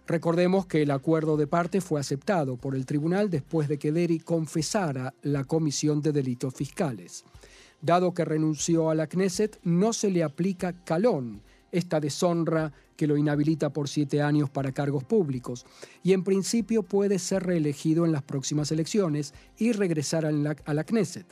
Recordemos 0.06 0.66
que 0.66 0.82
el 0.82 0.92
acuerdo 0.92 1.36
de 1.36 1.48
parte 1.48 1.80
fue 1.80 1.98
aceptado 1.98 2.56
por 2.56 2.76
el 2.76 2.86
tribunal 2.86 3.28
después 3.28 3.68
de 3.68 3.78
que 3.78 3.90
Deri 3.90 4.20
confesara 4.20 5.14
la 5.22 5.44
comisión 5.44 6.00
de 6.00 6.12
delitos 6.12 6.54
fiscales. 6.54 7.24
Dado 7.82 8.14
que 8.14 8.24
renunció 8.24 8.88
a 8.88 8.94
la 8.94 9.08
Knesset, 9.08 9.58
no 9.64 9.92
se 9.92 10.10
le 10.10 10.22
aplica 10.22 10.72
calón, 10.84 11.42
esta 11.72 11.98
deshonra 11.98 12.72
que 12.96 13.08
lo 13.08 13.16
inhabilita 13.16 13.70
por 13.70 13.88
siete 13.88 14.22
años 14.22 14.48
para 14.48 14.72
cargos 14.72 15.02
públicos, 15.02 15.66
y 16.04 16.12
en 16.12 16.22
principio 16.22 16.84
puede 16.84 17.18
ser 17.18 17.42
reelegido 17.42 18.06
en 18.06 18.12
las 18.12 18.22
próximas 18.22 18.70
elecciones 18.70 19.34
y 19.58 19.72
regresar 19.72 20.24
a 20.24 20.30
la, 20.30 20.56
a 20.64 20.72
la 20.72 20.84
Knesset 20.84 21.26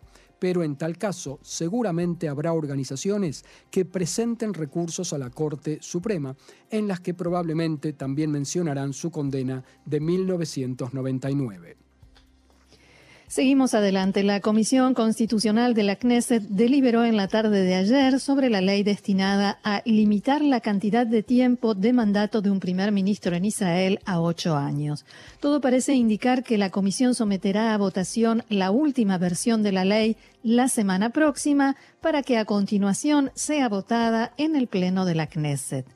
pero 0.44 0.62
en 0.62 0.76
tal 0.76 0.98
caso 0.98 1.38
seguramente 1.40 2.28
habrá 2.28 2.52
organizaciones 2.52 3.46
que 3.70 3.87
presenten 3.87 4.52
recursos 4.52 5.14
a 5.14 5.18
la 5.18 5.30
Corte 5.30 5.78
Suprema, 5.80 6.37
en 6.68 6.87
las 6.87 7.00
que 7.00 7.14
probablemente 7.14 7.94
también 7.94 8.30
mencionarán 8.30 8.92
su 8.92 9.11
condena 9.11 9.64
de 9.87 10.00
1999. 10.00 11.83
Seguimos 13.26 13.72
adelante. 13.74 14.22
La 14.22 14.40
Comisión 14.40 14.92
Constitucional 14.94 15.74
de 15.74 15.82
la 15.82 15.96
Knesset 15.96 16.42
deliberó 16.42 17.04
en 17.04 17.16
la 17.16 17.26
tarde 17.26 17.62
de 17.62 17.74
ayer 17.74 18.20
sobre 18.20 18.50
la 18.50 18.60
ley 18.60 18.82
destinada 18.82 19.58
a 19.64 19.82
limitar 19.87 20.42
la 20.42 20.60
cantidad 20.60 21.06
de 21.06 21.22
tiempo 21.22 21.74
de 21.74 21.94
mandato 21.94 22.42
de 22.42 22.50
un 22.50 22.60
primer 22.60 22.92
ministro 22.92 23.34
en 23.34 23.46
Israel 23.46 23.98
a 24.04 24.20
ocho 24.20 24.56
años. 24.56 25.06
Todo 25.40 25.60
parece 25.60 25.94
indicar 25.94 26.44
que 26.44 26.58
la 26.58 26.70
Comisión 26.70 27.14
someterá 27.14 27.72
a 27.72 27.78
votación 27.78 28.44
la 28.50 28.70
última 28.70 29.16
versión 29.16 29.62
de 29.62 29.72
la 29.72 29.84
ley 29.84 30.16
la 30.42 30.68
semana 30.68 31.10
próxima 31.10 31.76
para 32.02 32.22
que 32.22 32.37
a 32.37 32.44
continuación 32.44 33.30
sea 33.34 33.70
votada 33.70 34.32
en 34.37 34.54
el 34.54 34.66
Pleno 34.66 35.06
de 35.06 35.14
la 35.14 35.26
Knesset. 35.28 35.87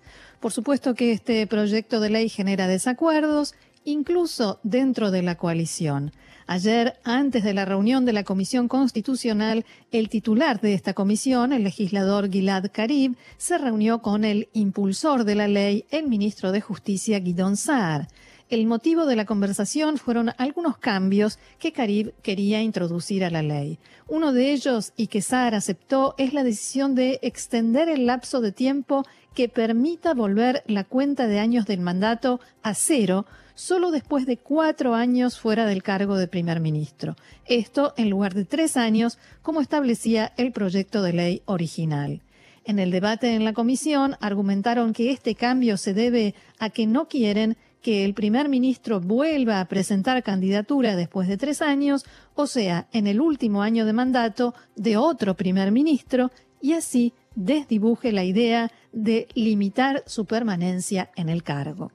Por 0.41 0.53
supuesto 0.53 0.95
que 0.95 1.13
este 1.13 1.47
proyecto 1.47 2.01
de 2.01 2.11
ley 2.11 2.29
genera 2.29 2.69
desacuerdos, 2.69 3.55
incluso 3.89 4.61
dentro 4.63 5.11
de 5.11 5.23
la 5.23 5.37
coalición. 5.37 6.13
Ayer, 6.47 6.95
antes 7.05 7.43
de 7.43 7.55
la 7.55 7.65
reunión 7.65 8.05
de 8.05 8.13
la 8.13 8.25
Comisión 8.25 8.69
Constitucional, 8.69 9.65
el 9.91 10.09
titular 10.09 10.61
de 10.61 10.75
esta 10.75 10.95
comisión, 10.95 11.53
el 11.53 11.65
legislador 11.65 12.31
Gilad 12.31 12.71
Karib, 12.73 13.17
se 13.37 13.59
reunió 13.59 14.01
con 14.01 14.25
el 14.25 14.49
impulsor 14.53 15.25
de 15.25 15.35
la 15.35 15.49
ley, 15.49 15.85
el 15.91 16.07
ministro 16.07 16.53
de 16.53 16.61
Justicia 16.61 17.21
Guidón 17.21 17.57
Saar. 17.57 18.09
El 18.49 18.67
motivo 18.67 19.05
de 19.05 19.15
la 19.17 19.27
conversación 19.27 19.99
fueron 19.99 20.31
algunos 20.39 20.79
cambios 20.79 21.39
que 21.59 21.73
Karib 21.73 22.15
quería 22.23 22.63
introducir 22.63 23.23
a 23.25 23.31
la 23.31 23.43
ley. 23.43 23.79
Uno 24.07 24.33
de 24.33 24.53
ellos, 24.53 24.95
y 24.97 25.09
que 25.09 25.21
Saar 25.21 25.55
aceptó, 25.55 26.15
es 26.17 26.33
la 26.33 26.45
decisión 26.45 26.95
de 26.95 27.19
extender 27.21 27.91
el 27.91 28.07
lapso 28.07 28.41
de 28.41 28.53
tiempo 28.53 29.05
que 29.35 29.51
permita 29.51 30.15
volver 30.15 30.65
la 30.67 30.85
cuenta 30.85 31.27
de 31.27 31.39
años 31.39 31.67
del 31.67 31.81
mandato 31.81 32.41
a 32.63 32.73
cero 32.73 33.27
solo 33.59 33.91
después 33.91 34.25
de 34.25 34.37
cuatro 34.37 34.95
años 34.95 35.41
fuera 35.41 35.67
del 35.67 35.83
cargo 35.83 36.17
de 36.17 36.29
primer 36.29 36.61
ministro. 36.61 37.17
Esto 37.45 37.93
en 37.97 38.09
lugar 38.09 38.33
de 38.35 38.45
tres 38.45 38.77
años, 38.77 39.19
como 39.43 39.61
establecía 39.61 40.33
el 40.37 40.53
proyecto 40.53 41.03
de 41.03 41.13
ley 41.13 41.43
original. 41.45 42.23
En 42.65 42.79
el 42.79 42.93
debate 42.93 43.35
en 43.35 43.45
la 43.45 43.55
comisión 43.55 44.15
argumentaron 44.21 44.93
que 44.93 45.11
este 45.11 45.35
cambio 45.35 45.77
se 45.77 45.93
debe 45.93 46.37
a 46.61 46.71
que 46.71 46.87
no 46.87 47.09
quieren 47.09 47.57
que 47.83 48.05
el 48.05 48.15
primer 48.15 48.49
ministro 48.49 49.01
vuelva 49.01 49.59
a 49.59 49.65
presentar 49.65 50.23
candidatura 50.23 50.95
después 50.95 51.27
de 51.27 51.37
tres 51.37 51.61
años, 51.61 52.07
o 52.37 52.47
sea, 52.47 52.87
en 52.93 53.09
el 53.09 53.21
último 53.21 53.63
año 53.63 53.85
de 53.87 53.93
mandato 53.93 54.55
de 54.77 54.97
otro 54.97 55.35
primer 55.35 55.73
ministro, 55.73 56.31
y 56.61 56.75
así 56.75 57.13
desdibuje 57.35 58.13
la 58.13 58.23
idea 58.23 58.71
de 58.93 59.27
limitar 59.35 60.05
su 60.07 60.27
permanencia 60.27 61.11
en 61.17 61.29
el 61.29 61.43
cargo. 61.43 61.91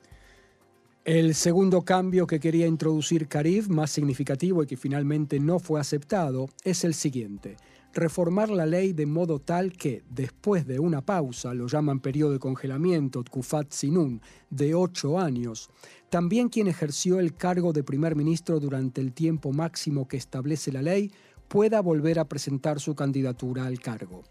El 1.06 1.36
segundo 1.36 1.82
cambio 1.82 2.26
que 2.26 2.40
quería 2.40 2.66
introducir 2.66 3.28
Carib, 3.28 3.68
más 3.68 3.92
significativo 3.92 4.64
y 4.64 4.68
que 4.68 4.78
finalmente 4.78 5.38
no 5.38 5.60
fue 5.60 5.82
aceptado, 5.82 6.48
es 6.64 6.86
el 6.86 6.94
siguiente. 6.94 7.58
Reformar 7.94 8.50
la 8.50 8.66
ley 8.66 8.94
de 8.94 9.06
modo 9.06 9.40
tal 9.40 9.74
que, 9.74 10.02
después 10.10 10.66
de 10.66 10.80
una 10.80 11.02
pausa, 11.02 11.54
lo 11.54 11.68
llaman 11.68 12.00
periodo 12.00 12.32
de 12.32 12.40
congelamiento, 12.40 13.22
Tkufat 13.22 13.74
Sinun, 13.74 14.22
de 14.50 14.76
ocho 14.76 15.20
años, 15.20 15.70
también 16.10 16.48
quien 16.48 16.68
ejerció 16.68 17.20
el 17.20 17.36
cargo 17.36 17.74
de 17.74 17.84
primer 17.84 18.16
ministro 18.16 18.62
durante 18.62 19.02
el 19.02 19.12
tiempo 19.12 19.52
máximo 19.52 20.08
que 20.08 20.16
establece 20.16 20.72
la 20.72 20.82
ley 20.82 21.12
pueda 21.50 21.82
volver 21.82 22.18
a 22.18 22.30
presentar 22.30 22.80
su 22.80 22.96
candidatura 22.96 23.66
al 23.66 23.82
cargo. 23.82 24.24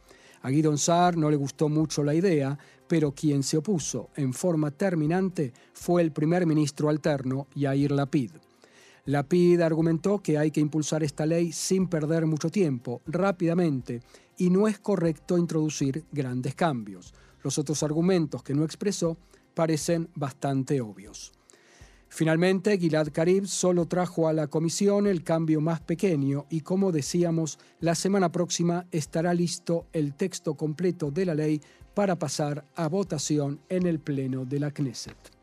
A 0.43 0.51
Guidon 0.51 0.77
Saar 0.77 1.17
no 1.17 1.31
le 1.31 1.37
gustó 1.37 1.69
mucho 1.69 2.03
la 2.03 2.15
idea, 2.15 2.59
pero 2.89 3.13
quien 3.13 3.43
se 3.43 3.57
opuso 3.57 4.11
en 4.17 4.33
forma 4.33 4.71
terminante 4.71 5.53
fue 5.73 6.03
el 6.03 6.13
primer 6.13 6.47
ministro 6.47 6.89
alterno, 6.89 7.47
Yair 7.55 7.93
Lapid. 7.93 8.33
Lapid 9.05 9.61
argumentó 9.61 10.19
que 10.19 10.39
hay 10.39 10.51
que 10.51 10.61
impulsar 10.61 11.03
esta 11.03 11.27
ley 11.27 11.53
sin 11.53 11.89
perder 11.89 12.27
mucho 12.27 12.51
tiempo, 12.51 13.03
rápidamente, 13.07 14.01
y 14.37 14.51
no 14.51 14.69
es 14.69 14.79
correcto 14.79 15.39
introducir 15.39 16.05
grandes 16.13 16.55
cambios. 16.55 17.15
Los 17.43 17.59
otros 17.59 17.83
argumentos 17.83 18.43
que 18.43 18.55
no 18.55 18.65
expresó 18.65 19.17
parecen 19.55 20.09
bastante 20.15 20.81
obvios. 20.81 21.33
Finalmente, 22.14 22.77
Gilad 22.77 23.09
Karib 23.11 23.46
solo 23.46 23.87
trajo 23.87 24.29
a 24.29 24.35
la 24.35 24.46
comisión 24.46 25.07
el 25.07 25.25
cambio 25.25 25.62
más 25.62 25.81
pequeño 25.81 26.44
y 26.51 26.61
como 26.61 26.92
decíamos, 26.92 27.59
la 27.81 27.94
semana 27.94 28.31
próxima 28.31 28.87
estará 28.90 29.33
listo 29.33 29.87
el 29.94 30.12
texto 30.12 30.55
completo 30.55 31.11
de 31.11 31.25
la 31.25 31.35
ley 31.35 31.62
para 31.94 32.18
pasar 32.18 32.66
a 32.75 32.87
votación 32.88 33.61
en 33.70 33.87
el 33.87 33.98
Pleno 33.98 34.44
de 34.44 34.61
la 34.61 34.70
Knesset. 34.72 35.42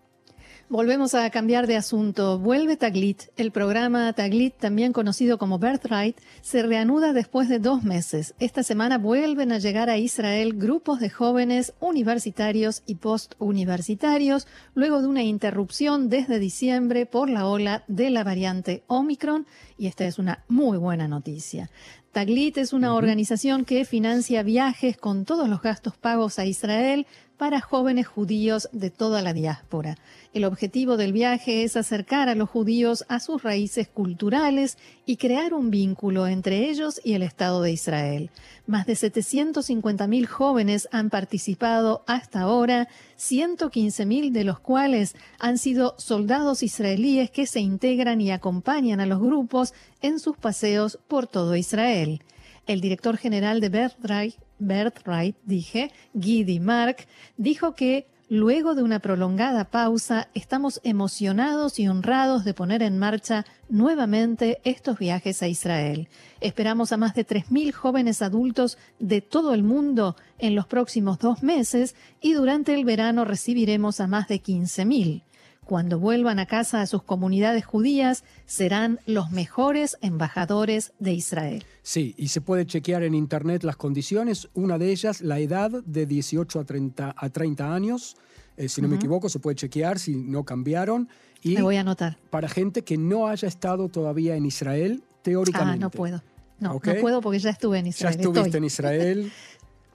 Volvemos 0.72 1.16
a 1.16 1.28
cambiar 1.32 1.66
de 1.66 1.76
asunto. 1.76 2.38
Vuelve 2.38 2.78
Taglit. 2.78 3.24
El 3.38 3.52
programa 3.52 4.14
Taglit, 4.14 4.56
también 4.56 4.94
conocido 4.94 5.40
como 5.40 5.58
Birthright, 5.58 6.16
se 6.42 6.62
reanuda 6.62 7.12
después 7.12 7.50
de 7.50 7.58
dos 7.58 7.82
meses. 7.82 8.36
Esta 8.38 8.62
semana 8.62 9.00
vuelven 9.00 9.52
a 9.52 9.58
llegar 9.58 9.90
a 9.90 9.98
Israel 9.98 10.54
grupos 10.54 11.00
de 11.00 11.10
jóvenes 11.10 11.74
universitarios 11.80 12.84
y 12.86 12.96
postuniversitarios, 12.96 14.46
luego 14.76 15.02
de 15.02 15.08
una 15.08 15.24
interrupción 15.24 16.08
desde 16.08 16.38
diciembre 16.38 17.08
por 17.08 17.32
la 17.32 17.48
ola 17.48 17.84
de 17.88 18.12
la 18.12 18.24
variante 18.24 18.84
Omicron, 18.86 19.48
y 19.76 19.88
esta 19.88 20.06
es 20.06 20.20
una 20.20 20.44
muy 20.50 20.78
buena 20.78 21.08
noticia. 21.08 21.72
Taglit 22.12 22.60
es 22.60 22.74
una 22.74 22.94
organización 22.94 23.66
que 23.66 23.86
financia 23.86 24.44
viajes 24.44 24.98
con 24.98 25.26
todos 25.26 25.50
los 25.50 25.64
gastos 25.64 25.98
pagos 25.98 26.38
a 26.38 26.46
Israel 26.46 27.08
para 27.40 27.62
jóvenes 27.62 28.06
judíos 28.06 28.68
de 28.74 28.90
toda 28.90 29.22
la 29.22 29.32
diáspora. 29.32 29.98
El 30.34 30.44
objetivo 30.44 30.98
del 30.98 31.14
viaje 31.14 31.64
es 31.64 31.78
acercar 31.78 32.28
a 32.28 32.36
los 32.36 32.50
judíos 32.50 33.06
a 33.08 33.22
sus 33.22 33.44
raíces 33.44 33.88
culturales 33.88 34.78
y 35.06 35.16
crear 35.16 35.54
un 35.54 35.72
vínculo 35.72 36.28
entre 36.28 36.70
ellos 36.70 37.00
y 37.02 37.14
el 37.14 37.24
Estado 37.24 37.62
de 37.62 37.72
Israel. 37.72 38.30
Más 38.68 38.86
de 38.86 38.94
750.000 38.94 40.26
jóvenes 40.28 40.90
han 40.92 41.10
participado 41.10 42.04
hasta 42.08 42.42
ahora, 42.42 42.90
115.000 43.18 44.34
de 44.34 44.44
los 44.44 44.60
cuales 44.60 45.16
han 45.40 45.58
sido 45.58 45.96
soldados 45.98 46.62
israelíes 46.62 47.32
que 47.32 47.48
se 47.48 47.62
integran 47.62 48.20
y 48.20 48.32
acompañan 48.32 49.00
a 49.00 49.06
los 49.06 49.22
grupos 49.22 49.74
en 50.02 50.20
sus 50.20 50.36
paseos 50.36 51.00
por 51.08 51.26
todo 51.26 51.56
Israel. 51.56 52.22
El 52.70 52.82
director 52.82 53.18
general 53.18 53.62
de 53.62 53.70
Birthright, 53.70 54.36
Birthright 54.60 55.36
dije, 55.44 55.92
Gidi 56.14 56.60
Mark, 56.60 56.98
dijo 57.36 57.74
que 57.74 58.06
luego 58.30 58.76
de 58.76 58.84
una 58.84 59.00
prolongada 59.00 59.72
pausa 59.72 60.30
estamos 60.36 60.80
emocionados 60.84 61.80
y 61.80 61.88
honrados 61.88 62.46
de 62.46 62.54
poner 62.54 62.84
en 62.84 63.00
marcha 63.00 63.44
nuevamente 63.70 64.62
estos 64.66 65.00
viajes 65.00 65.42
a 65.42 65.48
Israel. 65.48 66.10
Esperamos 66.42 66.92
a 66.92 66.98
más 66.98 67.16
de 67.16 67.26
3.000 67.26 67.72
jóvenes 67.72 68.22
adultos 68.22 68.78
de 69.00 69.22
todo 69.22 69.56
el 69.56 69.64
mundo 69.64 70.16
en 70.38 70.54
los 70.54 70.68
próximos 70.68 71.18
dos 71.18 71.42
meses 71.42 71.96
y 72.22 72.34
durante 72.34 72.76
el 72.76 72.86
verano 72.86 73.26
recibiremos 73.26 74.00
a 74.00 74.06
más 74.06 74.28
de 74.28 74.44
15.000 74.44 75.24
cuando 75.70 76.00
vuelvan 76.00 76.40
a 76.40 76.48
casa 76.48 76.82
a 76.82 76.88
sus 76.88 77.04
comunidades 77.04 77.64
judías, 77.64 78.24
serán 78.48 79.00
los 79.06 79.30
mejores 79.30 79.98
embajadores 80.02 80.94
de 80.98 81.14
Israel. 81.14 81.64
Sí, 81.84 82.16
y 82.18 82.30
se 82.30 82.42
puede 82.42 82.66
chequear 82.66 83.04
en 83.04 83.14
Internet 83.14 83.64
las 83.64 83.76
condiciones. 83.76 84.50
Una 84.56 84.80
de 84.80 84.92
ellas, 84.92 85.22
la 85.22 85.38
edad 85.38 85.70
de 85.70 86.08
18 86.08 86.60
a 86.60 86.64
30, 86.64 87.14
a 87.16 87.30
30 87.30 87.72
años. 87.72 88.18
Eh, 88.58 88.68
si 88.68 88.82
no 88.82 88.88
me 88.88 88.96
equivoco, 88.96 89.30
se 89.30 89.38
puede 89.38 89.58
chequear 89.58 90.00
si 90.00 90.16
no 90.16 90.44
cambiaron. 90.44 91.08
Y 91.44 91.54
me 91.54 91.62
voy 91.62 91.76
a 91.76 91.82
anotar. 91.82 92.18
Para 92.32 92.50
gente 92.50 92.82
que 92.82 92.98
no 92.98 93.28
haya 93.28 93.48
estado 93.48 93.90
todavía 93.90 94.36
en 94.36 94.48
Israel, 94.48 95.04
teóricamente. 95.22 95.76
Ah, 95.76 95.78
no 95.82 95.92
puedo. 95.92 96.24
No, 96.58 96.82
no 96.84 96.96
puedo 97.00 97.22
porque 97.22 97.38
ya 97.38 97.52
estuve 97.52 97.78
en 97.78 97.86
Israel. 97.86 98.16
Ya 98.16 98.22
estuviste 98.22 98.58
en 98.58 98.64
Israel 98.64 99.32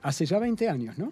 hace 0.01 0.25
ya 0.25 0.39
20 0.39 0.69
años, 0.69 0.97
¿no? 0.97 1.11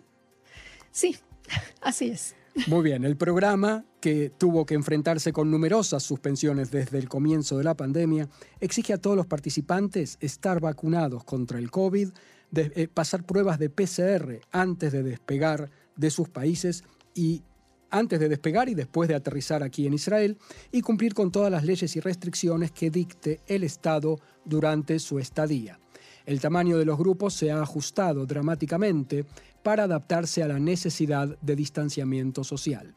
Sí, 0.89 1.17
así 1.81 2.11
es. 2.11 2.33
Muy 2.67 2.83
bien, 2.83 3.03
el 3.03 3.17
programa, 3.17 3.83
que 3.99 4.29
tuvo 4.29 4.65
que 4.65 4.75
enfrentarse 4.75 5.33
con 5.33 5.49
numerosas 5.49 6.03
suspensiones 6.03 6.69
desde 6.69 6.99
el 6.99 7.09
comienzo 7.09 7.57
de 7.57 7.63
la 7.63 7.75
pandemia, 7.75 8.29
exige 8.59 8.93
a 8.93 8.99
todos 8.99 9.17
los 9.17 9.25
participantes 9.25 10.17
estar 10.19 10.59
vacunados 10.59 11.23
contra 11.23 11.57
el 11.57 11.71
COVID, 11.71 12.09
eh, 12.55 12.87
pasar 12.93 13.25
pruebas 13.25 13.57
de 13.57 13.69
PCR 13.69 14.41
antes 14.51 14.91
de 14.91 15.01
despegar 15.01 15.71
de 15.95 16.11
sus 16.11 16.29
países 16.29 16.83
y 17.15 17.41
antes 17.89 18.19
de 18.19 18.29
despegar 18.29 18.69
y 18.69 18.75
después 18.75 19.09
de 19.09 19.15
aterrizar 19.15 19.63
aquí 19.63 19.87
en 19.87 19.93
Israel 19.93 20.37
y 20.71 20.81
cumplir 20.81 21.13
con 21.13 21.31
todas 21.31 21.51
las 21.51 21.63
leyes 21.63 21.95
y 21.95 21.99
restricciones 21.99 22.71
que 22.71 22.91
dicte 22.91 23.41
el 23.47 23.63
Estado 23.63 24.19
durante 24.45 24.99
su 24.99 25.17
estadía. 25.17 25.79
El 26.25 26.39
tamaño 26.39 26.77
de 26.77 26.85
los 26.85 26.97
grupos 26.97 27.33
se 27.33 27.51
ha 27.51 27.61
ajustado 27.61 28.25
dramáticamente 28.25 29.25
para 29.61 29.83
adaptarse 29.83 30.41
a 30.41 30.47
la 30.47 30.59
necesidad 30.59 31.37
de 31.41 31.55
distanciamiento 31.55 32.43
social. 32.43 32.93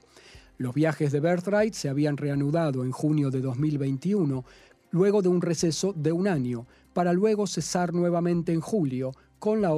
Los 0.59 0.75
viajes 0.75 1.12
de 1.12 1.21
Birthright 1.21 1.75
se 1.75 1.89
habían 1.89 2.17
reanudado 2.17 2.85
en 2.85 2.93
junio 2.93 3.31
de 3.31 3.41
2021, 3.41 4.45
luego 4.91 5.23
de 5.23 5.29
un 5.29 5.43
receso 5.43 5.93
de 5.93 6.12
un 6.12 6.29
año, 6.29 6.67
para 6.93 7.12
luego 7.12 7.47
cesar 7.47 7.93
nuevamente 7.93 8.53
en 8.53 8.61
julio 8.61 9.12
con 9.39 9.61
la, 9.61 9.71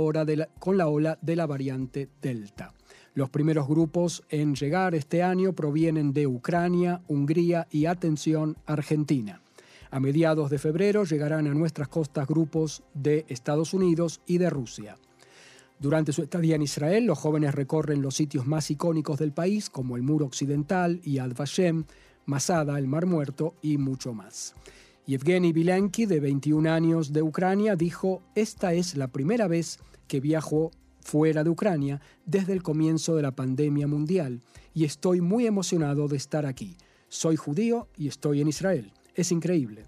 con 0.59 0.77
la 0.77 0.89
ola 0.89 1.19
de 1.21 1.37
la 1.37 1.47
variante 1.47 2.09
Delta. 2.23 2.73
Los 3.15 3.31
primeros 3.31 3.67
grupos 3.67 4.23
en 4.29 4.55
llegar 4.55 4.95
este 4.95 5.23
año 5.23 5.53
provienen 5.53 6.13
de 6.13 6.27
Ucrania, 6.27 7.01
Hungría 7.09 7.67
y, 7.71 7.87
atención, 7.87 8.57
Argentina. 8.67 9.41
A 9.91 10.01
mediados 10.01 10.51
de 10.51 10.59
febrero 10.59 11.05
llegarán 11.05 11.47
a 11.47 11.55
nuestras 11.55 11.89
costas 11.89 12.27
grupos 12.27 12.83
de 12.95 13.25
Estados 13.29 13.73
Unidos 13.73 14.21
y 14.27 14.39
de 14.39 14.51
Rusia. 14.51 14.97
Durante 15.81 16.13
su 16.13 16.23
estadía 16.23 16.57
en 16.57 16.63
Israel, 16.63 17.07
los 17.07 17.19
jóvenes 17.19 17.55
recorren 17.55 18.03
los 18.03 18.17
sitios 18.17 18.47
más 18.47 18.71
icónicos 18.71 19.19
del 19.19 19.33
país, 19.33 19.71
como 19.71 19.97
el 19.97 20.03
Muro 20.03 20.27
Occidental, 20.27 21.01
Yad 21.03 21.35
Vashem, 21.35 21.85
Masada, 22.27 22.79
el 22.79 22.89
Mar 22.89 23.07
Muerto 23.07 23.55
y 23.63 23.79
mucho 23.79 24.13
más. 24.13 24.55
Yevgeny 25.07 25.53
Vilenki, 25.53 26.05
de 26.05 26.21
21 26.21 26.71
años 26.71 27.13
de 27.13 27.23
Ucrania, 27.23 27.77
dijo, 27.77 28.23
esta 28.35 28.75
es 28.75 28.97
la 28.97 29.09
primera 29.09 29.49
vez 29.49 29.79
que 30.07 30.21
viajo 30.21 30.71
fuera 31.01 31.45
de 31.45 31.51
Ucrania 31.51 32.03
desde 32.27 32.53
el 32.53 32.63
comienzo 32.63 33.17
de 33.17 33.23
la 33.23 33.31
pandemia 33.31 33.87
mundial 33.87 34.43
y 34.75 34.85
estoy 34.85 35.23
muy 35.23 35.47
emocionado 35.47 36.09
de 36.09 36.19
estar 36.19 36.45
aquí. 36.45 36.77
Soy 37.09 37.37
judío 37.37 37.89
y 37.97 38.09
estoy 38.09 38.43
en 38.43 38.49
Israel. 38.49 38.93
Es 39.19 39.33
increíble. 39.33 39.83